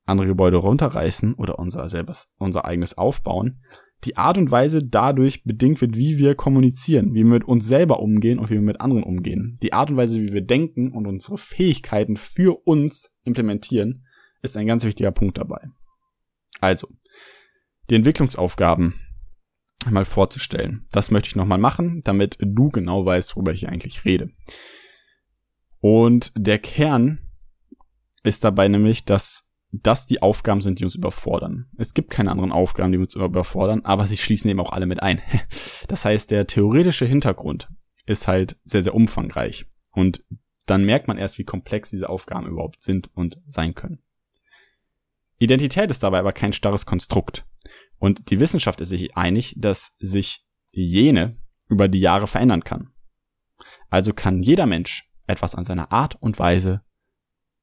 andere 0.06 0.28
Gebäude 0.28 0.58
runterreißen 0.58 1.34
oder 1.36 1.60
unser 1.60 1.88
selbes, 1.90 2.30
unser 2.38 2.66
eigenes 2.66 2.98
aufbauen, 2.98 3.64
die 4.04 4.18
Art 4.18 4.38
und 4.38 4.50
Weise 4.50 4.84
dadurch 4.84 5.44
bedingt 5.44 5.82
wird, 5.82 5.96
wie 5.96 6.18
wir 6.18 6.36
kommunizieren, 6.36 7.14
wie 7.14 7.20
wir 7.20 7.26
mit 7.26 7.44
uns 7.44 7.68
selber 7.68 8.00
umgehen 8.00 8.40
und 8.40 8.50
wie 8.50 8.56
wir 8.56 8.62
mit 8.62 8.82
anderen 8.82 9.04
umgehen. 9.04 9.58
Die 9.62 9.74
Art 9.74 9.92
und 9.92 9.98
Weise, 9.98 10.20
wie 10.22 10.34
wir 10.34 10.42
denken 10.42 10.92
und 10.92 11.06
unsere 11.08 11.38
Fähigkeiten 11.38 12.18
für 12.18 12.66
uns 12.66 13.16
implementieren, 13.24 14.06
ist 14.42 14.58
ein 14.58 14.68
ganz 14.68 14.84
wichtiger 14.84 15.12
Punkt 15.12 15.38
dabei. 15.38 15.68
Also, 16.60 16.88
die 17.90 17.96
Entwicklungsaufgaben 17.96 18.96
mal 19.90 20.06
vorzustellen. 20.06 20.88
Das 20.92 21.12
möchte 21.12 21.30
ich 21.30 21.36
nochmal 21.36 21.58
machen, 21.58 22.02
damit 22.04 22.38
du 22.40 22.70
genau 22.70 23.06
weißt, 23.06 23.36
worüber 23.36 23.54
ich 23.54 23.68
eigentlich 23.68 24.06
rede. 24.06 24.30
Und 25.80 26.32
der 26.36 26.60
Kern 26.60 27.20
ist 28.24 28.44
dabei 28.44 28.68
nämlich, 28.68 29.06
dass 29.06 29.51
das 29.72 30.06
die 30.06 30.22
Aufgaben 30.22 30.62
sind, 30.62 30.80
die 30.80 30.84
uns 30.84 30.96
überfordern. 30.96 31.68
Es 31.78 31.94
gibt 31.94 32.10
keine 32.10 32.32
anderen 32.32 32.52
Aufgaben, 32.52 32.92
die 32.92 32.98
uns 32.98 33.16
überfordern, 33.16 33.86
aber 33.86 34.06
sie 34.06 34.18
schließen 34.18 34.50
eben 34.50 34.60
auch 34.60 34.72
alle 34.72 34.86
mit 34.86 35.02
ein. 35.02 35.22
Das 35.88 36.06
heißt, 36.06 36.32
der 36.32 36.48
theoretische 36.48 37.06
Hintergrund 37.06 37.68
ist 38.06 38.28
halt 38.28 38.56
sehr, 38.64 38.82
sehr 38.82 38.96
umfangreich. 38.96 39.66
Und 39.92 40.24
dann 40.68 40.86
merkt 40.86 41.10
man 41.10 41.18
erst, 41.18 41.38
wie 41.38 41.44
komplex 41.44 41.90
diese 41.90 42.08
Aufgaben 42.08 42.48
überhaupt 42.48 42.82
sind 42.82 43.10
und 43.14 43.42
sein 43.46 43.76
können. 43.76 44.02
Identität 45.38 45.90
ist 45.90 46.04
dabei 46.04 46.20
aber 46.20 46.32
kein 46.32 46.54
starres 46.54 46.86
Konstrukt. 46.86 47.46
Und 47.98 48.30
die 48.30 48.40
Wissenschaft 48.40 48.80
ist 48.80 48.90
sich 48.90 49.18
einig, 49.18 49.56
dass 49.58 49.96
sich 50.00 50.46
jene 50.72 51.36
über 51.68 51.88
die 51.88 52.00
Jahre 52.00 52.28
verändern 52.28 52.64
kann. 52.64 52.94
Also 53.90 54.14
kann 54.14 54.44
jeder 54.44 54.66
Mensch 54.66 55.12
etwas 55.28 55.56
an 55.56 55.66
seiner 55.66 55.92
Art 55.92 56.16
und 56.16 56.40
Weise 56.40 56.84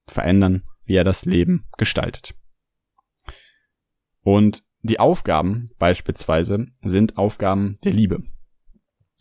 verändern, 0.07 0.68
wie 0.89 0.97
er 0.97 1.05
das 1.05 1.27
Leben 1.27 1.67
gestaltet. 1.77 2.35
Und 4.23 4.65
die 4.83 4.99
Aufgaben 4.99 5.69
beispielsweise 5.79 6.67
sind 6.83 7.19
Aufgaben 7.19 7.79
der 7.85 7.93
Liebe 7.93 8.23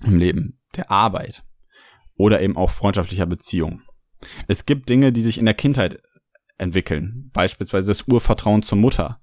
im 0.04 0.18
Leben, 0.18 0.60
der 0.76 0.90
Arbeit 0.90 1.44
oder 2.16 2.42
eben 2.42 2.56
auch 2.56 2.70
freundschaftlicher 2.70 3.26
Beziehungen. 3.26 3.84
Es 4.48 4.66
gibt 4.66 4.90
Dinge, 4.90 5.12
die 5.12 5.22
sich 5.22 5.38
in 5.38 5.46
der 5.46 5.54
Kindheit 5.54 6.02
entwickeln, 6.58 7.30
beispielsweise 7.34 7.92
das 7.92 8.08
Urvertrauen 8.08 8.64
zur 8.64 8.78
Mutter, 8.78 9.22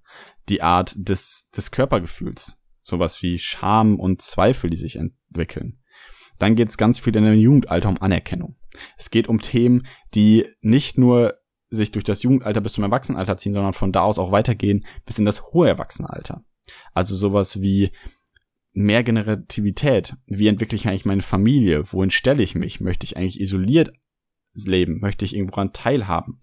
die 0.49 0.63
Art 0.63 0.95
des, 0.97 1.49
des 1.57 1.71
Körpergefühls, 1.71 2.59
sowas 2.83 3.23
wie 3.23 3.39
Scham 3.39 3.99
und 3.99 4.23
Zweifel, 4.23 4.71
die 4.71 4.77
sich 4.77 4.97
entwickeln. 4.97 5.81
Dann 6.39 6.57
geht 6.57 6.69
es 6.69 6.77
ganz 6.77 6.99
viel 6.99 7.17
in 7.17 7.25
dem 7.25 7.39
Jugendalter 7.39 7.89
um 7.89 8.01
Anerkennung. 8.03 8.57
Es 8.99 9.11
geht 9.11 9.29
um 9.29 9.41
Themen, 9.41 9.87
die 10.15 10.47
nicht 10.61 10.99
nur 10.99 11.39
sich 11.75 11.93
durch 11.93 12.05
das 12.05 12.23
Jugendalter 12.23 12.61
bis 12.61 12.75
zum 12.75 12.85
Erwachsenenalter 12.85 13.37
ziehen, 13.37 13.55
sondern 13.55 13.73
von 13.73 13.93
da 13.93 14.03
aus 14.03 14.19
auch 14.19 14.33
weitergehen 14.33 14.85
bis 15.07 15.19
in 15.19 15.25
das 15.25 15.43
hohe 15.53 15.69
Erwachsenenalter. 15.69 16.45
Also 16.93 17.17
sowas 17.17 17.61
wie 17.61 17.91
mehr 18.73 19.05
Generativität. 19.05 20.17
Wie 20.27 20.49
entwickle 20.49 20.77
ich 20.77 20.87
eigentlich 20.87 21.05
meine 21.05 21.23
Familie? 21.23 21.93
Wohin 21.93 22.11
stelle 22.11 22.43
ich 22.43 22.55
mich? 22.55 22.81
Möchte 22.81 23.05
ich 23.05 23.17
eigentlich 23.17 23.41
isoliert 23.41 23.93
leben? 24.53 25.01
Möchte 25.01 25.25
ich 25.25 25.35
irgendwo 25.35 25.61
an 25.61 25.73
teilhaben? 25.73 26.41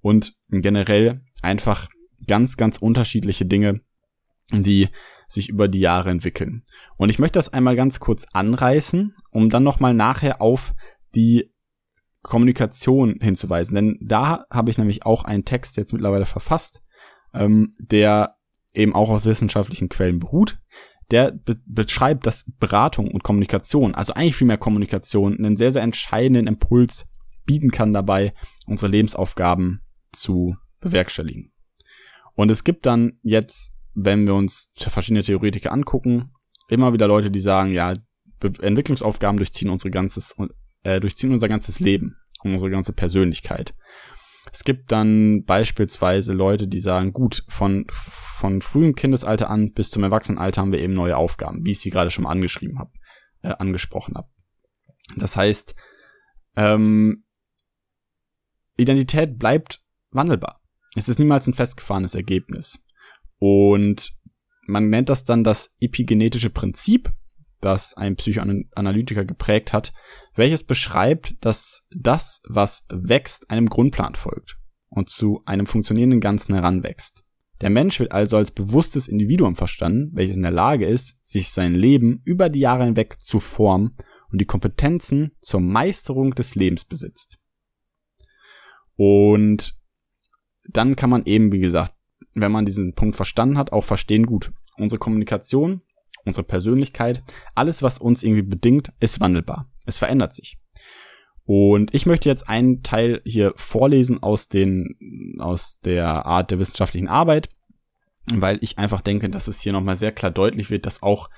Und 0.00 0.36
generell 0.48 1.22
einfach 1.42 1.88
ganz, 2.26 2.56
ganz 2.56 2.78
unterschiedliche 2.78 3.46
Dinge, 3.46 3.80
die 4.52 4.88
sich 5.28 5.48
über 5.48 5.68
die 5.68 5.80
Jahre 5.80 6.10
entwickeln. 6.10 6.64
Und 6.96 7.10
ich 7.10 7.18
möchte 7.18 7.38
das 7.38 7.52
einmal 7.52 7.76
ganz 7.76 8.00
kurz 8.00 8.26
anreißen, 8.32 9.14
um 9.30 9.50
dann 9.50 9.62
nochmal 9.62 9.94
nachher 9.94 10.40
auf 10.40 10.74
die 11.14 11.50
Kommunikation 12.22 13.18
hinzuweisen. 13.20 13.74
Denn 13.74 13.98
da 14.00 14.44
habe 14.50 14.70
ich 14.70 14.78
nämlich 14.78 15.06
auch 15.06 15.24
einen 15.24 15.44
Text 15.44 15.76
jetzt 15.76 15.92
mittlerweile 15.92 16.26
verfasst, 16.26 16.82
ähm, 17.34 17.74
der 17.78 18.36
eben 18.74 18.94
auch 18.94 19.10
aus 19.10 19.24
wissenschaftlichen 19.24 19.88
Quellen 19.88 20.18
beruht. 20.18 20.58
Der 21.10 21.32
be 21.32 21.56
beschreibt, 21.64 22.26
dass 22.26 22.44
Beratung 22.58 23.10
und 23.10 23.22
Kommunikation, 23.22 23.94
also 23.94 24.12
eigentlich 24.12 24.36
viel 24.36 24.46
mehr 24.46 24.58
Kommunikation, 24.58 25.38
einen 25.38 25.56
sehr, 25.56 25.72
sehr 25.72 25.82
entscheidenden 25.82 26.46
Impuls 26.46 27.06
bieten 27.46 27.70
kann 27.70 27.94
dabei, 27.94 28.34
unsere 28.66 28.90
Lebensaufgaben 28.90 29.80
zu 30.12 30.56
bewerkstelligen. 30.80 31.52
Und 32.34 32.50
es 32.50 32.62
gibt 32.62 32.84
dann 32.84 33.18
jetzt, 33.22 33.74
wenn 33.94 34.26
wir 34.26 34.34
uns 34.34 34.70
verschiedene 34.76 35.22
Theoretiker 35.22 35.72
angucken, 35.72 36.32
immer 36.68 36.92
wieder 36.92 37.08
Leute, 37.08 37.30
die 37.30 37.40
sagen, 37.40 37.72
ja, 37.72 37.94
Entwicklungsaufgaben 38.40 39.38
durchziehen 39.38 39.70
unsere 39.70 39.90
ganzes, 39.90 40.36
äh, 40.88 41.00
durchziehen 41.00 41.32
unser 41.32 41.48
ganzes 41.48 41.80
Leben 41.80 42.16
und 42.42 42.52
unsere 42.52 42.70
ganze 42.70 42.92
Persönlichkeit. 42.92 43.74
Es 44.50 44.64
gibt 44.64 44.90
dann 44.90 45.44
beispielsweise 45.44 46.32
Leute, 46.32 46.68
die 46.68 46.80
sagen, 46.80 47.12
gut, 47.12 47.44
von, 47.48 47.86
von 47.90 48.62
frühem 48.62 48.94
Kindesalter 48.94 49.50
an 49.50 49.72
bis 49.72 49.90
zum 49.90 50.02
Erwachsenenalter 50.02 50.62
haben 50.62 50.72
wir 50.72 50.80
eben 50.80 50.94
neue 50.94 51.16
Aufgaben, 51.16 51.64
wie 51.64 51.72
ich 51.72 51.80
sie 51.80 51.90
gerade 51.90 52.10
schon 52.10 52.24
mal 52.24 52.30
angeschrieben 52.30 52.78
habe, 52.78 52.90
äh, 53.42 53.50
angesprochen 53.58 54.14
habe. 54.16 54.28
Das 55.16 55.36
heißt, 55.36 55.74
ähm, 56.56 57.24
Identität 58.76 59.38
bleibt 59.38 59.82
wandelbar. 60.10 60.60
Es 60.94 61.08
ist 61.08 61.18
niemals 61.18 61.46
ein 61.46 61.54
festgefahrenes 61.54 62.14
Ergebnis. 62.14 62.80
Und 63.38 64.12
man 64.66 64.88
nennt 64.88 65.08
das 65.08 65.24
dann 65.24 65.44
das 65.44 65.76
epigenetische 65.80 66.50
Prinzip, 66.50 67.12
das 67.60 67.94
ein 67.94 68.16
Psychoanalytiker 68.16 69.24
geprägt 69.24 69.72
hat, 69.72 69.92
welches 70.34 70.64
beschreibt, 70.64 71.34
dass 71.40 71.86
das, 71.90 72.42
was 72.48 72.86
wächst, 72.90 73.50
einem 73.50 73.68
Grundplan 73.68 74.14
folgt 74.14 74.56
und 74.88 75.10
zu 75.10 75.42
einem 75.44 75.66
funktionierenden 75.66 76.20
Ganzen 76.20 76.54
heranwächst. 76.54 77.24
Der 77.60 77.70
Mensch 77.70 77.98
wird 77.98 78.12
also 78.12 78.36
als 78.36 78.52
bewusstes 78.52 79.08
Individuum 79.08 79.56
verstanden, 79.56 80.10
welches 80.14 80.36
in 80.36 80.42
der 80.42 80.52
Lage 80.52 80.86
ist, 80.86 81.22
sich 81.24 81.50
sein 81.50 81.74
Leben 81.74 82.22
über 82.24 82.48
die 82.48 82.60
Jahre 82.60 82.84
hinweg 82.84 83.20
zu 83.20 83.40
formen 83.40 83.96
und 84.30 84.40
die 84.40 84.46
Kompetenzen 84.46 85.32
zur 85.40 85.60
Meisterung 85.60 86.34
des 86.34 86.54
Lebens 86.54 86.84
besitzt. 86.84 87.38
Und 88.94 89.74
dann 90.68 90.96
kann 90.96 91.10
man 91.10 91.24
eben, 91.24 91.50
wie 91.50 91.60
gesagt, 91.60 91.94
wenn 92.34 92.52
man 92.52 92.66
diesen 92.66 92.94
Punkt 92.94 93.16
verstanden 93.16 93.58
hat, 93.58 93.72
auch 93.72 93.84
verstehen, 93.84 94.26
gut, 94.26 94.52
unsere 94.76 94.98
Kommunikation 94.98 95.82
unsere 96.24 96.44
Persönlichkeit, 96.44 97.22
alles, 97.54 97.82
was 97.82 97.98
uns 97.98 98.22
irgendwie 98.22 98.42
bedingt, 98.42 98.92
ist 99.00 99.20
wandelbar. 99.20 99.70
Es 99.86 99.98
verändert 99.98 100.34
sich. 100.34 100.58
Und 101.44 101.94
ich 101.94 102.04
möchte 102.04 102.28
jetzt 102.28 102.48
einen 102.48 102.82
Teil 102.82 103.22
hier 103.24 103.54
vorlesen 103.56 104.22
aus 104.22 104.48
den, 104.48 105.38
aus 105.40 105.80
der 105.80 106.26
Art 106.26 106.50
der 106.50 106.58
wissenschaftlichen 106.58 107.08
Arbeit, 107.08 107.48
weil 108.30 108.58
ich 108.60 108.76
einfach 108.76 109.00
denke, 109.00 109.30
dass 109.30 109.48
es 109.48 109.62
hier 109.62 109.72
nochmal 109.72 109.96
sehr 109.96 110.12
klar 110.12 110.30
deutlich 110.30 110.68
wird, 110.68 110.84
dass 110.84 111.02
auch 111.02 111.30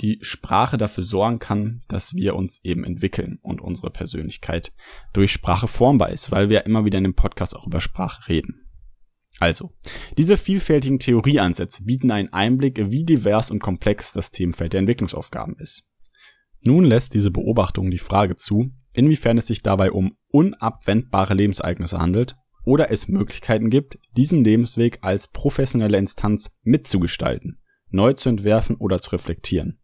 die 0.00 0.18
Sprache 0.22 0.76
dafür 0.76 1.04
sorgen 1.04 1.38
kann, 1.38 1.82
dass 1.86 2.14
wir 2.14 2.34
uns 2.34 2.60
eben 2.64 2.82
entwickeln 2.82 3.38
und 3.42 3.60
unsere 3.60 3.90
Persönlichkeit 3.90 4.72
durch 5.12 5.30
Sprache 5.30 5.68
formbar 5.68 6.10
ist, 6.10 6.32
weil 6.32 6.48
wir 6.48 6.66
immer 6.66 6.84
wieder 6.84 6.98
in 6.98 7.04
dem 7.04 7.14
Podcast 7.14 7.54
auch 7.54 7.66
über 7.66 7.80
Sprache 7.80 8.28
reden. 8.28 8.63
Also, 9.40 9.72
diese 10.16 10.36
vielfältigen 10.36 10.98
Theorieansätze 10.98 11.82
bieten 11.82 12.10
einen 12.10 12.32
Einblick, 12.32 12.90
wie 12.90 13.04
divers 13.04 13.50
und 13.50 13.60
komplex 13.60 14.12
das 14.12 14.30
Themenfeld 14.30 14.72
der 14.72 14.80
Entwicklungsaufgaben 14.80 15.56
ist. 15.58 15.82
Nun 16.60 16.84
lässt 16.84 17.14
diese 17.14 17.30
Beobachtung 17.30 17.90
die 17.90 17.98
Frage 17.98 18.36
zu, 18.36 18.70
inwiefern 18.92 19.36
es 19.38 19.48
sich 19.48 19.62
dabei 19.62 19.90
um 19.90 20.16
unabwendbare 20.28 21.34
Lebensereignisse 21.34 21.98
handelt 21.98 22.36
oder 22.64 22.90
es 22.90 23.08
Möglichkeiten 23.08 23.68
gibt, 23.68 23.98
diesen 24.16 24.42
Lebensweg 24.42 24.98
als 25.02 25.28
professionelle 25.28 25.98
Instanz 25.98 26.50
mitzugestalten, 26.62 27.60
neu 27.90 28.14
zu 28.14 28.30
entwerfen 28.30 28.76
oder 28.76 29.00
zu 29.00 29.10
reflektieren. 29.10 29.80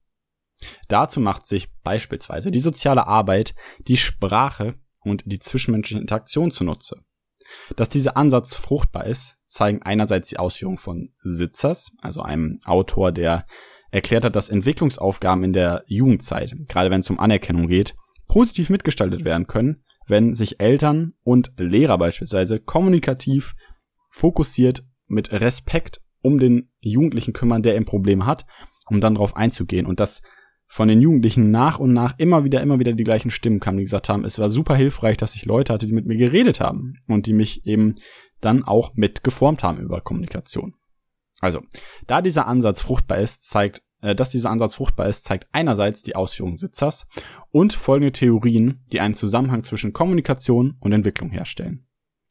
Dazu 0.89 1.21
macht 1.21 1.47
sich 1.47 1.69
beispielsweise 1.83 2.51
die 2.51 2.61
soziale 2.61 3.07
Arbeit, 3.07 3.55
die 3.89 3.97
Sprache 3.97 4.77
und 5.03 5.23
die 5.27 5.39
zwischenmenschliche 5.39 6.01
Interaktion 6.01 6.51
zunutze. 6.51 7.03
Dass 7.77 7.89
dieser 7.89 8.17
Ansatz 8.17 8.55
fruchtbar 8.55 9.07
ist, 9.07 9.39
zeigen 9.47 9.83
einerseits 9.83 10.29
die 10.29 10.39
Ausführungen 10.39 10.79
von 10.79 11.13
Sitzers, 11.19 11.91
also 12.01 12.23
einem 12.23 12.61
Autor, 12.65 13.13
der 13.13 13.47
erklärt 13.91 14.25
hat, 14.25 14.37
dass 14.37 14.49
Entwicklungsaufgaben 14.49 15.45
in 15.45 15.53
der 15.53 15.83
Jugendzeit, 15.87 16.55
gerade 16.69 16.91
wenn 16.91 17.01
es 17.01 17.11
um 17.11 17.19
Anerkennung 17.19 17.67
geht, 17.67 17.95
positiv 18.29 18.71
mitgestaltet 18.71 19.25
werden 19.25 19.47
können, 19.47 19.83
wenn 20.07 20.35
sich 20.35 20.61
Eltern 20.61 21.15
und 21.23 21.53
Lehrer 21.57 21.99
beispielsweise 21.99 22.61
kommunikativ 22.61 23.55
fokussiert 24.11 24.83
mit 25.07 25.33
Respekt 25.33 26.01
um 26.23 26.39
den 26.39 26.71
Jugendlichen 26.81 27.33
kümmern, 27.33 27.63
der 27.63 27.77
ein 27.77 27.85
Problem 27.85 28.27
hat, 28.27 28.45
um 28.87 29.01
dann 29.01 29.15
darauf 29.15 29.37
einzugehen. 29.37 29.87
Und 29.87 30.01
das 30.01 30.23
von 30.72 30.87
den 30.87 31.00
Jugendlichen 31.00 31.50
nach 31.50 31.80
und 31.80 31.92
nach 31.92 32.14
immer 32.18 32.44
wieder, 32.44 32.61
immer 32.61 32.78
wieder 32.78 32.92
die 32.92 33.02
gleichen 33.02 33.33
Stimmen 33.33 33.59
kamen, 33.59 33.78
die 33.78 33.85
gesagt 33.85 34.09
haben, 34.09 34.24
es 34.24 34.38
war 34.38 34.48
super 34.48 34.76
hilfreich, 34.76 35.16
dass 35.16 35.35
ich 35.35 35.44
Leute 35.44 35.72
hatte, 35.72 35.87
die 35.87 35.92
mit 35.92 36.06
mir 36.06 36.16
geredet 36.16 36.61
haben 36.61 36.94
und 37.09 37.26
die 37.26 37.33
mich 37.33 37.66
eben 37.66 37.96
dann 38.40 38.62
auch 38.62 38.94
mit 38.94 39.24
geformt 39.24 39.64
haben 39.64 39.80
über 39.80 40.00
Kommunikation. 40.00 40.76
Also, 41.40 41.62
da 42.06 42.22
dieser 42.22 42.46
Ansatz 42.46 42.80
fruchtbar 42.80 43.18
ist, 43.18 43.48
zeigt, 43.48 43.83
äh, 44.00 44.14
dass 44.14 44.28
dieser 44.28 44.50
Ansatz 44.50 44.76
fruchtbar 44.76 45.09
ist, 45.09 45.24
zeigt 45.24 45.48
einerseits 45.50 46.04
die 46.04 46.14
Ausführung 46.14 46.56
Sitzers 46.56 47.09
und 47.50 47.72
folgende 47.72 48.12
Theorien, 48.12 48.85
die 48.92 49.00
einen 49.00 49.14
Zusammenhang 49.14 49.64
zwischen 49.64 49.92
Kommunikation 49.92 50.76
und 50.78 50.92
Entwicklung 50.92 51.30
herstellen. 51.30 51.85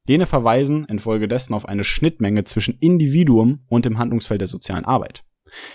Jene 0.05 0.25
verweisen 0.25 0.85
infolgedessen 0.85 1.53
auf 1.53 1.67
eine 1.67 1.83
Schnittmenge 1.83 2.45
zwischen 2.45 2.77
Individuum 2.79 3.65
und 3.67 3.83
dem 3.83 3.97
Handlungsfeld 3.97 4.39
der 4.39 4.47
sozialen 4.47 4.85
Arbeit. 4.85 5.25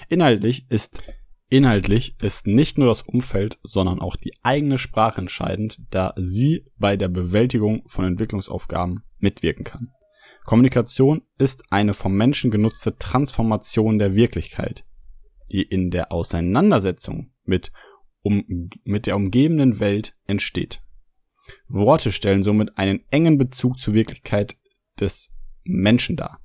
Inhaltlich 0.09 0.64
ist 0.70 1.03
Inhaltlich 1.49 2.17
ist 2.21 2.47
nicht 2.47 2.79
nur 2.79 2.89
das 2.89 3.03
Umfeld, 3.03 3.59
sondern 3.63 4.01
auch 4.01 4.17
die 4.17 4.33
eigene 4.43 4.79
Sprache 4.79 5.21
entscheidend, 5.21 5.81
da 5.91 6.15
sie 6.17 6.67
bei 6.79 6.97
der 6.97 7.09
Bewältigung 7.09 7.85
von 7.87 8.05
Entwicklungsaufgaben 8.05 9.03
mitwirken 9.19 9.65
kann. 9.65 9.93
Kommunikation 10.45 11.23
ist 11.39 11.65
eine 11.71 11.95
vom 11.95 12.17
Menschen 12.17 12.51
genutzte 12.51 12.97
Transformation 12.99 13.99
der 13.99 14.15
Wirklichkeit. 14.15 14.85
die 15.53 15.63
in 15.63 15.91
der 15.91 16.11
Auseinandersetzung 16.11 17.31
mit, 17.45 17.71
um, 18.23 18.71
mit 18.83 19.07
der 19.07 19.15
umgebenden 19.15 19.79
Welt 19.79 20.17
entsteht. 20.27 20.81
Worte 21.69 22.13
stellen 22.13 22.43
somit 22.43 22.77
einen 22.79 23.05
engen 23.11 23.39
Bezug 23.39 23.79
zur 23.79 23.95
Wirklichkeit 23.95 24.57
des 24.99 25.33
Menschen 25.63 26.17
dar. 26.17 26.41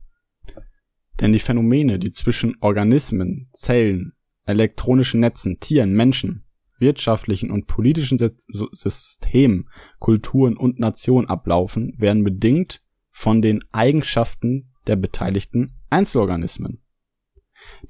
Denn 1.20 1.34
die 1.34 1.40
Phänomene, 1.40 1.98
die 1.98 2.12
zwischen 2.12 2.56
Organismen, 2.60 3.50
Zellen, 3.54 4.14
elektronischen 4.50 5.20
Netzen, 5.20 5.60
Tieren, 5.60 5.94
Menschen, 5.94 6.44
wirtschaftlichen 6.80 7.52
und 7.52 7.68
politischen 7.68 8.18
Systemen, 8.18 9.70
Kulturen 10.00 10.58
und 10.58 10.80
Nationen 10.80 11.28
ablaufen, 11.28 11.94
werden 11.98 12.24
bedingt 12.24 12.82
von 13.12 13.42
den 13.42 13.60
Eigenschaften 13.72 14.72
der 14.88 14.96
beteiligten 14.96 15.74
Einzelorganismen. 15.90 16.82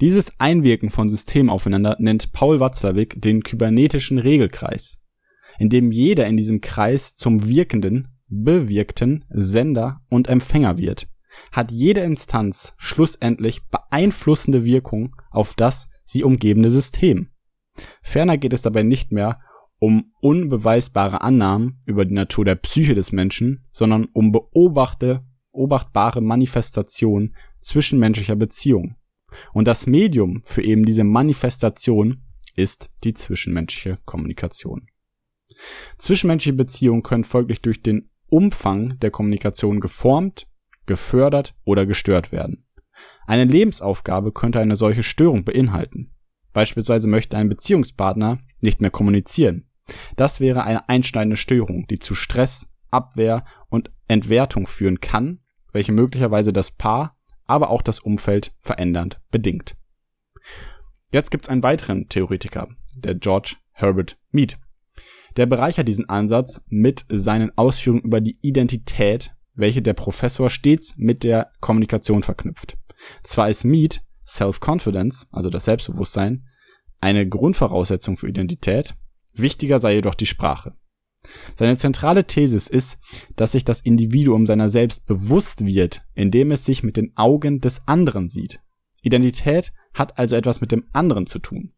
Dieses 0.02 0.39
Einwirken 0.39 0.89
von 0.89 1.10
Systemen 1.10 1.50
aufeinander 1.50 1.95
nennt 2.00 2.34
Paul 2.34 2.60
Watzlawick 2.60 3.22
den 3.22 3.43
kybernetischen 3.43 4.17
Regelkreis, 4.17 5.00
in 5.60 5.69
dem 5.69 5.91
jeder 5.91 6.26
in 6.26 6.38
diesem 6.38 6.62
Kreis 6.62 7.15
zum 7.15 7.48
wirkenden, 7.48 8.08
bewirkten 8.28 9.26
Sender 9.30 10.02
und 10.10 10.28
Empfänger 10.28 10.78
wird, 10.78 11.08
hat 11.52 11.72
jede 11.72 12.02
Instanz 12.02 12.74
schlussendlich 12.78 13.62
beeinflussende 13.67 14.65
Wirkung 14.65 15.15
auf 15.32 15.54
das 15.54 15.88
sie 16.10 16.24
umgebende 16.24 16.72
System. 16.72 17.30
Ferner 18.02 18.38
geht 18.38 18.54
es 18.54 18.63
dabei 18.63 18.84
nicht 18.84 19.12
mehr 19.12 19.39
um 19.78 20.12
unbeweisbare 20.19 21.22
Annahmen 21.22 21.82
über 21.86 22.04
die 22.04 22.15
Natur 22.15 22.43
der 22.43 22.56
Psyche 22.56 22.95
des 22.95 23.12
Menschen, 23.12 23.65
sondern 23.72 24.06
um 24.12 24.32
beobachte, 24.32 25.24
beobachtbare 25.54 26.22
Manifestationen 26.22 27.36
zwischenmenschlicher 27.62 28.36
Beziehungen. 28.36 28.98
Und 29.54 29.67
das 29.67 29.86
Medium 29.86 30.41
für 30.45 30.63
eben 30.63 30.84
diese 30.84 31.04
Manifestation 31.04 32.24
ist 32.56 32.89
die 33.04 33.13
zwischenmenschliche 33.13 34.00
Kommunikation. 34.06 34.88
Zwischenmenschliche 35.98 36.58
Beziehungen 36.58 37.04
können 37.04 37.24
folglich 37.24 37.62
durch 37.62 37.82
den 37.82 38.10
Umfang 38.30 39.00
der 39.00 39.12
Kommunikation 39.12 39.80
geformt, 39.80 40.48
gefördert 40.86 41.56
oder 41.65 41.86
gestört 41.86 42.32
werden. 42.32 42.65
Eine 43.29 43.45
Lebensaufgabe 43.45 44.31
könnte 44.31 44.59
eine 44.59 44.75
solche 44.75 45.03
Störung 45.03 45.43
beinhalten. 45.43 46.09
Beispielsweise 46.51 47.07
möchte 47.07 47.37
ein 47.37 47.47
Beziehungspartner 47.47 48.39
nicht 48.59 48.81
mehr 48.81 48.89
kommunizieren. 48.89 49.69
Das 50.15 50.39
wäre 50.39 50.63
eine 50.63 50.89
einschneidende 50.89 51.35
Störung, 51.35 51.85
die 51.85 51.99
zu 51.99 52.15
Stress, 52.15 52.67
Abwehr 52.89 53.45
und 53.69 53.91
Entwertung 54.07 54.65
führen 54.65 54.99
kann, 54.99 55.41
welche 55.71 55.91
möglicherweise 55.91 56.51
das 56.51 56.71
Paar, 56.71 57.19
aber 57.45 57.69
auch 57.69 57.83
das 57.83 57.99
Umfeld 57.99 58.51
verändernd 58.61 59.21
bedingt. 59.29 59.75
Jetzt 61.11 61.29
gibt's 61.29 61.49
einen 61.49 61.61
weiteren 61.61 62.09
Theoretiker, 62.09 62.67
der 62.95 63.13
George 63.13 63.57
Herbert 63.73 64.17
Mead. 64.31 64.57
Der 65.37 65.45
bereichert 65.45 65.87
diesen 65.87 66.09
Ansatz 66.09 66.63
mit 66.67 67.05
seinen 67.09 67.55
Ausführungen 67.59 68.01
über 68.01 68.21
die 68.21 68.39
Identität, 68.41 69.35
welche 69.53 69.83
der 69.83 69.93
Professor 69.93 70.49
stets 70.49 70.95
mit 70.97 71.23
der 71.23 71.51
Kommunikation 71.59 72.23
verknüpft. 72.23 72.78
Zwar 73.23 73.49
ist 73.49 73.63
Mead 73.63 74.01
Self-Confidence, 74.25 75.27
also 75.31 75.49
das 75.49 75.65
Selbstbewusstsein, 75.65 76.45
eine 77.01 77.27
Grundvoraussetzung 77.27 78.17
für 78.17 78.27
Identität, 78.27 78.95
wichtiger 79.33 79.79
sei 79.79 79.95
jedoch 79.95 80.15
die 80.15 80.25
Sprache. 80.25 80.75
Seine 81.57 81.77
zentrale 81.77 82.25
Thesis 82.25 82.67
ist, 82.67 82.99
dass 83.35 83.51
sich 83.51 83.65
das 83.65 83.81
Individuum 83.81 84.45
seiner 84.45 84.69
selbst 84.69 85.05
bewusst 85.05 85.65
wird, 85.65 86.01
indem 86.13 86.51
es 86.51 86.65
sich 86.65 86.83
mit 86.83 86.97
den 86.97 87.15
Augen 87.17 87.59
des 87.59 87.88
anderen 87.88 88.29
sieht. 88.29 88.59
Identität 89.01 89.73
hat 89.93 90.17
also 90.17 90.35
etwas 90.35 90.62
mit 90.62 90.71
dem 90.71 90.85
anderen 90.93 91.25
zu 91.25 91.39
tun. 91.39 91.73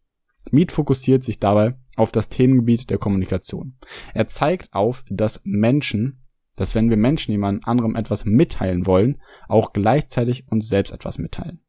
Mead 0.49 0.71
fokussiert 0.71 1.23
sich 1.23 1.39
dabei 1.39 1.75
auf 1.95 2.11
das 2.11 2.29
Themengebiet 2.29 2.89
der 2.89 2.97
Kommunikation. 2.97 3.77
Er 4.13 4.27
zeigt 4.27 4.73
auf, 4.73 5.03
dass 5.09 5.41
Menschen, 5.43 6.20
dass 6.61 6.75
wenn 6.75 6.91
wir 6.91 6.97
Menschen 6.97 7.31
jemand 7.31 7.67
anderem 7.67 7.95
etwas 7.95 8.23
mitteilen 8.23 8.85
wollen, 8.85 9.19
auch 9.47 9.73
gleichzeitig 9.73 10.47
uns 10.47 10.67
selbst 10.69 10.91
etwas 10.93 11.17
mitteilen. 11.17 11.59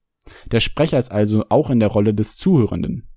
Der 0.50 0.60
Sprecher 0.60 0.98
ist 0.98 1.10
also 1.10 1.46
auch 1.48 1.70
in 1.70 1.80
der 1.80 1.88
Rolle 1.88 2.12
des 2.12 2.36
Zuhörenden. 2.36 3.08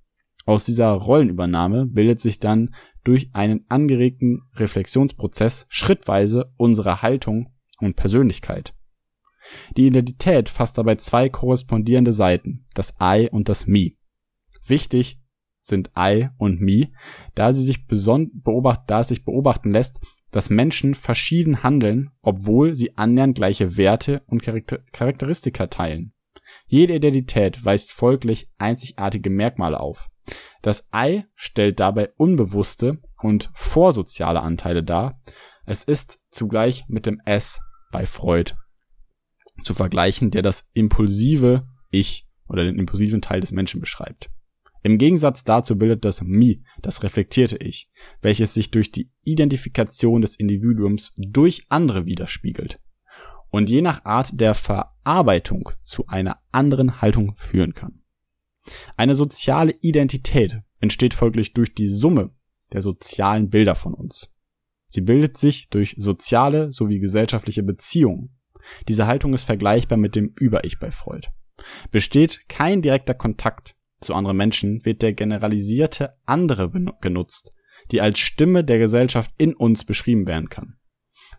Aus 0.46 0.64
dieser 0.64 0.88
Rollenübernahme 0.88 1.84
bildet 1.84 2.18
sich 2.18 2.40
dann 2.40 2.74
durch 3.04 3.28
einen 3.34 3.66
angeregten 3.68 4.40
Reflexionsprozess 4.54 5.66
schrittweise 5.68 6.50
unsere 6.56 7.02
Haltung 7.02 7.52
und 7.78 7.94
Persönlichkeit. 7.94 8.72
Die 9.76 9.86
Identität 9.86 10.48
fasst 10.48 10.78
dabei 10.78 10.94
zwei 10.94 11.28
korrespondierende 11.28 12.14
Seiten, 12.14 12.64
das 12.72 12.94
I 13.02 13.28
und 13.30 13.50
das 13.50 13.66
Me. 13.66 13.90
Wichtig 14.66 15.20
sind 15.60 15.90
I 15.94 16.30
und 16.38 16.58
Me, 16.62 16.88
da 17.34 17.52
sie 17.52 17.62
sich 17.62 17.86
beobacht, 17.86 18.84
da 18.86 19.00
es 19.00 19.08
sich 19.08 19.26
beobachten 19.26 19.72
lässt, 19.74 20.00
dass 20.36 20.50
Menschen 20.50 20.94
verschieden 20.94 21.62
handeln, 21.62 22.10
obwohl 22.20 22.74
sie 22.74 22.98
annähernd 22.98 23.36
gleiche 23.36 23.78
Werte 23.78 24.22
und 24.26 24.42
Charakteristika 24.42 25.68
teilen. 25.68 26.12
Jede 26.66 26.94
Identität 26.94 27.64
weist 27.64 27.90
folglich 27.90 28.50
einzigartige 28.58 29.30
Merkmale 29.30 29.80
auf. 29.80 30.10
Das 30.60 30.90
I 30.94 31.24
stellt 31.36 31.80
dabei 31.80 32.10
unbewusste 32.18 33.00
und 33.22 33.48
vorsoziale 33.54 34.42
Anteile 34.42 34.84
dar. 34.84 35.22
Es 35.64 35.84
ist 35.84 36.20
zugleich 36.30 36.84
mit 36.86 37.06
dem 37.06 37.18
S 37.24 37.58
bei 37.90 38.04
Freud 38.04 38.52
zu 39.62 39.72
vergleichen, 39.72 40.30
der 40.30 40.42
das 40.42 40.68
impulsive 40.74 41.66
Ich 41.90 42.28
oder 42.46 42.62
den 42.62 42.78
impulsiven 42.78 43.22
Teil 43.22 43.40
des 43.40 43.52
Menschen 43.52 43.80
beschreibt. 43.80 44.28
Im 44.86 44.98
Gegensatz 44.98 45.42
dazu 45.42 45.76
bildet 45.76 46.04
das 46.04 46.22
Me 46.22 46.60
das 46.80 47.02
reflektierte 47.02 47.56
Ich, 47.56 47.90
welches 48.22 48.54
sich 48.54 48.70
durch 48.70 48.92
die 48.92 49.10
Identifikation 49.24 50.20
des 50.20 50.36
Individuums 50.36 51.12
durch 51.16 51.64
andere 51.70 52.06
widerspiegelt 52.06 52.78
und 53.50 53.68
je 53.68 53.82
nach 53.82 54.04
Art 54.04 54.40
der 54.40 54.54
Verarbeitung 54.54 55.70
zu 55.82 56.06
einer 56.06 56.38
anderen 56.52 57.00
Haltung 57.02 57.34
führen 57.34 57.74
kann. 57.74 58.04
Eine 58.96 59.16
soziale 59.16 59.74
Identität 59.80 60.60
entsteht 60.78 61.14
folglich 61.14 61.52
durch 61.52 61.74
die 61.74 61.88
Summe 61.88 62.30
der 62.72 62.80
sozialen 62.80 63.50
Bilder 63.50 63.74
von 63.74 63.92
uns. 63.92 64.30
Sie 64.88 65.00
bildet 65.00 65.36
sich 65.36 65.68
durch 65.68 65.96
soziale 65.98 66.70
sowie 66.70 67.00
gesellschaftliche 67.00 67.64
Beziehungen. 67.64 68.38
Diese 68.86 69.08
Haltung 69.08 69.34
ist 69.34 69.42
vergleichbar 69.42 69.98
mit 69.98 70.14
dem 70.14 70.32
Über-Ich 70.38 70.78
bei 70.78 70.92
Freud. 70.92 71.26
Besteht 71.90 72.48
kein 72.48 72.82
direkter 72.82 73.14
Kontakt 73.14 73.75
zu 74.06 74.14
anderen 74.14 74.36
Menschen, 74.36 74.84
wird 74.84 75.02
der 75.02 75.12
generalisierte 75.12 76.14
andere 76.24 76.70
genutzt, 77.00 77.52
die 77.90 78.00
als 78.00 78.18
Stimme 78.18 78.64
der 78.64 78.78
Gesellschaft 78.78 79.30
in 79.36 79.54
uns 79.54 79.84
beschrieben 79.84 80.26
werden 80.26 80.48
kann. 80.48 80.78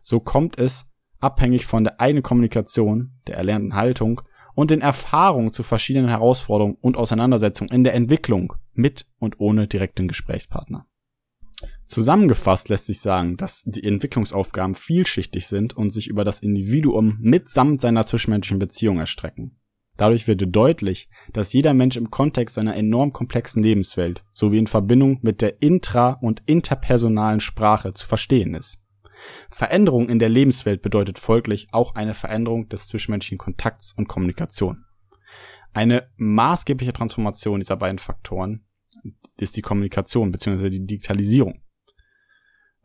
So 0.01 0.19
kommt 0.19 0.60
es 0.60 0.86
abhängig 1.19 1.65
von 1.65 1.84
der 1.84 1.99
eigenen 1.99 2.23
Kommunikation, 2.23 3.13
der 3.27 3.38
erlernten 3.38 3.75
Haltung 3.75 4.21
und 4.53 4.71
den 4.71 4.82
Erfahrungen 4.82 5.51
zu 5.51 5.63
verschiedenen 5.63 6.10
Herausforderungen 6.10 6.77
und 6.82 6.97
Auseinandersetzungen 6.97 7.71
in 7.71 7.84
der 7.84 7.93
Entwicklung 7.93 8.53
mit 8.73 9.06
und 9.19 9.39
ohne 9.39 9.67
direkten 9.67 10.08
Gesprächspartner. 10.08 10.88
Zusammengefasst 11.86 12.69
lässt 12.69 12.86
sich 12.86 12.99
sagen, 12.99 13.38
dass 13.38 13.63
die 13.65 13.84
Entwicklungsaufgaben 13.84 14.75
vielschichtig 14.75 15.47
sind 15.47 15.75
und 15.75 15.91
sich 15.91 16.08
über 16.08 16.23
das 16.23 16.39
Individuum 16.41 17.17
mitsamt 17.19 17.82
seiner 17.82 18.06
zwischenmenschlichen 18.06 18.60
Beziehung 18.60 18.99
erstrecken. 18.99 19.58
Dadurch 19.97 20.27
wird 20.27 20.43
deutlich, 20.55 21.10
dass 21.33 21.53
jeder 21.53 21.73
Mensch 21.73 21.97
im 21.97 22.12
Kontext 22.12 22.55
seiner 22.55 22.75
enorm 22.75 23.13
komplexen 23.13 23.63
Lebenswelt 23.63 24.23
sowie 24.33 24.60
in 24.60 24.67
Verbindung 24.67 25.19
mit 25.21 25.41
der 25.41 25.62
intra- 25.62 26.19
und 26.21 26.43
interpersonalen 26.45 27.39
Sprache 27.39 27.93
zu 27.93 28.05
verstehen 28.05 28.53
ist. 28.53 28.77
Veränderung 29.49 30.10
in 30.10 30.19
der 30.19 30.29
Lebenswelt 30.29 30.83
bedeutet 30.83 31.17
folglich 31.17 31.67
auch 31.71 31.95
eine 31.95 32.13
Veränderung 32.13 32.69
des 32.69 32.88
zwischenmenschlichen 32.88 33.39
Kontakts 33.39 33.93
und 33.97 34.07
Kommunikation. 34.07 34.86
Eine 35.73 36.10
maßgebliche 36.17 36.93
Transformation 36.93 37.60
dieser 37.60 37.77
beiden 37.77 37.99
Faktoren 37.99 38.65
ist 39.38 39.57
die 39.57 39.62
Kommunikation 39.62 40.31
bzw. 40.31 40.69
die 40.69 40.86
Digitalisierung. 40.86 41.62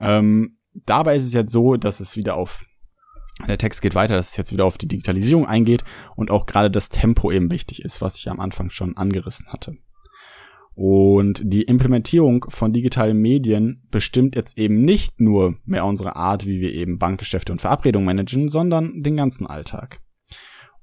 Ähm, 0.01 0.59
dabei 0.75 1.17
ist 1.17 1.25
es 1.25 1.33
jetzt 1.33 1.53
so, 1.53 1.77
dass 1.77 2.01
es 2.01 2.17
wieder 2.17 2.37
auf 2.37 2.65
der 3.49 3.59
Text 3.59 3.83
geht 3.83 3.95
weiter, 3.95 4.17
dass 4.17 4.31
es 4.31 4.37
jetzt 4.37 4.53
wieder 4.53 4.65
auf 4.65 4.79
die 4.79 4.89
Digitalisierung 4.89 5.47
eingeht 5.47 5.85
und 6.17 6.31
auch 6.31 6.47
gerade 6.47 6.71
das 6.71 6.89
Tempo 6.89 7.31
eben 7.31 7.51
wichtig 7.51 7.83
ist, 7.85 8.01
was 8.01 8.17
ich 8.17 8.31
am 8.31 8.41
Anfang 8.41 8.71
schon 8.71 8.97
angerissen 8.97 9.47
hatte. 9.49 9.77
Und 10.75 11.43
die 11.45 11.63
Implementierung 11.63 12.47
von 12.49 12.73
digitalen 12.73 13.19
Medien 13.19 13.87
bestimmt 13.91 14.35
jetzt 14.37 14.57
eben 14.57 14.85
nicht 14.85 15.21
nur 15.21 15.57
mehr 15.65 15.85
unsere 15.85 16.17
Art, 16.17 16.47
wie 16.47 16.61
wir 16.61 16.73
eben 16.73 16.99
Bankgeschäfte 16.99 17.53
und 17.53 17.61
Verabredungen 17.61 18.07
managen, 18.07 18.49
sondern 18.49 19.03
den 19.03 19.17
ganzen 19.17 19.47
Alltag. 19.47 20.01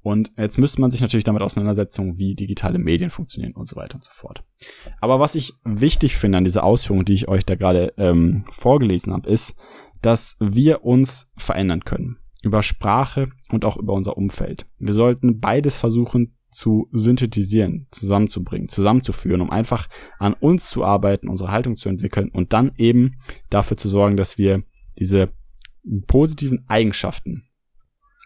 Und 0.02 0.32
jetzt 0.38 0.58
müsste 0.58 0.80
man 0.80 0.90
sich 0.90 1.00
natürlich 1.00 1.24
damit 1.24 1.42
auseinandersetzen, 1.42 2.16
wie 2.18 2.34
digitale 2.34 2.78
Medien 2.78 3.10
funktionieren 3.10 3.54
und 3.54 3.68
so 3.68 3.76
weiter 3.76 3.96
und 3.96 4.04
so 4.04 4.12
fort. 4.12 4.44
Aber 5.00 5.20
was 5.20 5.34
ich 5.34 5.52
wichtig 5.64 6.16
finde 6.16 6.38
an 6.38 6.44
dieser 6.44 6.64
Ausführung, 6.64 7.04
die 7.04 7.12
ich 7.12 7.28
euch 7.28 7.44
da 7.44 7.54
gerade 7.54 7.92
ähm, 7.98 8.38
vorgelesen 8.50 9.12
habe, 9.12 9.28
ist, 9.28 9.54
dass 10.00 10.36
wir 10.40 10.84
uns 10.84 11.28
verändern 11.36 11.84
können. 11.84 12.19
Über 12.42 12.62
Sprache 12.62 13.28
und 13.50 13.64
auch 13.64 13.76
über 13.76 13.92
unser 13.92 14.16
Umfeld. 14.16 14.66
Wir 14.78 14.94
sollten 14.94 15.40
beides 15.40 15.78
versuchen 15.78 16.36
zu 16.50 16.88
synthetisieren, 16.92 17.86
zusammenzubringen, 17.90 18.68
zusammenzuführen, 18.68 19.40
um 19.40 19.50
einfach 19.50 19.88
an 20.18 20.34
uns 20.34 20.68
zu 20.68 20.84
arbeiten, 20.84 21.28
unsere 21.28 21.50
Haltung 21.50 21.76
zu 21.76 21.88
entwickeln 21.88 22.30
und 22.30 22.52
dann 22.52 22.72
eben 22.76 23.16
dafür 23.50 23.76
zu 23.76 23.88
sorgen, 23.88 24.16
dass 24.16 24.38
wir 24.38 24.62
diese 24.98 25.30
positiven 26.06 26.64
Eigenschaften, 26.68 27.48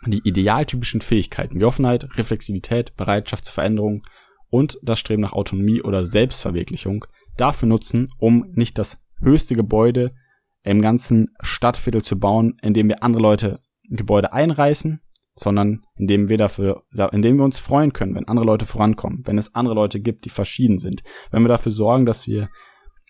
die 0.07 0.21
idealtypischen 0.25 1.01
Fähigkeiten 1.01 1.61
wie 1.61 1.65
Offenheit, 1.65 2.17
Reflexivität, 2.17 2.97
Bereitschaft 2.97 3.45
zur 3.45 3.55
Veränderung 3.55 4.03
und 4.49 4.79
das 4.83 4.99
Streben 4.99 5.23
nach 5.23 5.33
Autonomie 5.33 5.83
oder 5.83 6.07
Selbstverwirklichung 6.07 7.05
dafür 7.37 7.69
nutzen, 7.69 8.13
um 8.19 8.47
nicht 8.55 8.79
das 8.79 8.99
höchste 9.21 9.55
Gebäude 9.55 10.15
im 10.63 10.81
ganzen 10.81 11.29
Stadtviertel 11.41 12.03
zu 12.03 12.19
bauen, 12.19 12.57
indem 12.63 12.89
wir 12.89 13.03
andere 13.03 13.23
Leute 13.23 13.61
Gebäude 13.91 14.33
einreißen, 14.33 15.01
sondern 15.35 15.85
indem 15.97 16.29
wir 16.29 16.39
dafür, 16.39 16.85
indem 17.13 17.39
wir 17.39 17.45
uns 17.45 17.59
freuen 17.59 17.93
können, 17.93 18.15
wenn 18.15 18.29
andere 18.29 18.47
Leute 18.47 18.67
vorankommen, 18.67 19.23
wenn 19.25 19.39
es 19.39 19.55
andere 19.55 19.75
Leute 19.75 20.01
gibt, 20.01 20.25
die 20.25 20.31
verschieden 20.31 20.79
sind, 20.79 21.03
wenn 21.31 21.43
wir 21.43 21.49
dafür 21.49 21.73
sorgen, 21.73 22.07
dass 22.07 22.27
wir 22.27 22.49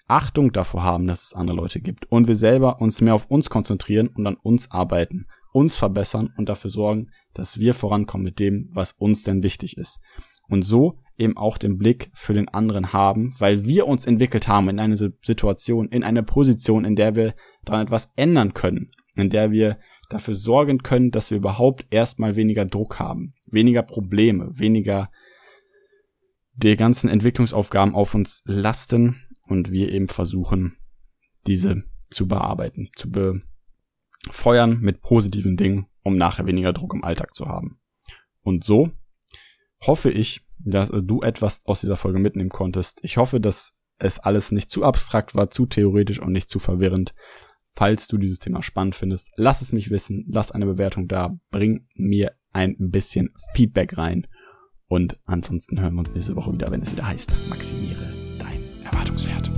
Achtung 0.07 0.53
davor 0.53 0.83
haben, 0.83 1.07
dass 1.07 1.23
es 1.23 1.35
andere 1.35 1.57
Leute 1.57 1.81
gibt 1.81 2.11
und 2.11 2.29
wir 2.29 2.35
selber 2.35 2.81
uns 2.81 3.01
mehr 3.01 3.15
auf 3.15 3.31
uns 3.31 3.51
konzentrieren 3.51 4.09
und 4.09 4.27
an 4.27 4.37
uns 4.37 4.71
arbeiten, 4.71 5.27
uns 5.53 5.77
verbessern 5.77 6.33
und 6.37 6.49
dafür 6.49 6.71
sorgen, 6.71 7.11
dass 7.33 7.59
wir 7.59 7.75
vorankommen 7.75 8.25
mit 8.25 8.39
dem, 8.39 8.71
was 8.73 8.93
uns 8.93 9.23
denn 9.23 9.43
wichtig 9.43 9.77
ist. 9.77 10.01
Und 10.49 10.63
so 10.63 10.99
eben 11.17 11.37
auch 11.37 11.59
den 11.59 11.79
Blick 11.79 12.11
für 12.13 12.35
den 12.35 12.49
anderen 12.49 12.93
haben, 12.93 13.35
weil 13.39 13.65
wir 13.65 13.87
uns 13.87 14.05
entwickelt 14.05 14.49
haben 14.49 14.69
in 14.69 14.79
eine 14.79 14.97
Situation, 14.97 15.89
in 15.89 16.03
eine 16.03 16.23
Position, 16.23 16.85
in 16.85 16.97
der 16.97 17.15
wir 17.15 17.35
daran 17.65 17.87
etwas 17.87 18.13
ändern 18.17 18.53
können, 18.53 18.91
in 19.17 19.31
der 19.31 19.53
wir 19.53 19.79
dafür 20.15 20.35
sorgen 20.35 20.79
können, 20.79 21.11
dass 21.11 21.31
wir 21.31 21.39
überhaupt 21.39 21.87
erstmal 21.91 22.37
weniger 22.37 22.65
Druck 22.65 22.99
haben, 22.99 23.35
weniger 23.47 23.83
Probleme, 23.83 24.49
weniger 24.59 25.11
die 26.55 26.77
ganzen 26.77 27.11
Entwicklungsaufgaben 27.11 27.95
auf 27.95 28.15
uns 28.15 28.43
lasten 28.47 29.21
und 29.47 29.73
wir 29.73 29.91
eben 29.91 30.09
versuchen, 30.09 30.77
diese 31.47 31.83
zu 32.11 32.29
bearbeiten, 32.29 32.91
zu 32.95 33.11
befeuern 33.11 34.79
mit 34.81 35.01
positiven 35.01 35.57
Dingen, 35.57 35.87
um 36.03 36.17
nachher 36.17 36.47
weniger 36.47 36.73
Druck 36.73 36.95
im 36.95 37.03
Alltag 37.03 37.35
zu 37.35 37.47
haben. 37.47 37.81
Und 38.43 38.63
so 38.63 38.91
hoffe 39.81 40.11
ich, 40.11 40.47
dass 40.59 40.93
du 40.95 41.23
etwas 41.23 41.67
aus 41.67 41.81
dieser 41.81 41.97
Folge 41.97 42.21
mitnehmen 42.21 42.51
konntest. 42.51 43.01
Ich 43.03 43.17
hoffe, 43.17 43.41
dass 43.41 43.79
es 43.99 44.21
alles 44.21 44.53
nicht 44.53 44.71
zu 44.71 44.85
abstrakt 44.85 45.35
war, 45.35 45.51
zu 45.51 45.67
theoretisch 45.67 46.21
und 46.21 46.33
nicht 46.33 46.49
zu 46.49 46.61
verwirrend. 46.61 47.15
Falls 47.77 48.07
du 48.07 48.19
dieses 48.19 48.39
Thema 48.39 48.63
spannend 48.63 48.95
findest, 48.95 49.33
lass 49.37 49.61
es 49.61 49.73
mich 49.73 49.91
wissen, 49.91 50.25
lass 50.29 50.53
eine 50.53 50.67
Bewertung 50.67 51.09
da, 51.09 51.37
bring 51.51 51.89
mir 51.95 52.33
ein 52.53 52.77
bisschen 52.79 53.31
Feedback 53.55 53.99
rein. 53.99 54.29
Und 54.87 55.19
ansonsten 55.25 55.81
hören 55.81 55.95
wir 55.95 56.01
uns 56.01 56.15
nächste 56.15 56.37
Woche 56.37 56.53
wieder, 56.53 56.71
wenn 56.71 56.83
es 56.83 56.93
wieder 56.93 57.07
heißt, 57.07 57.33
maximiere 57.49 58.13
dein 58.39 58.61
Erwartungswert. 58.85 59.51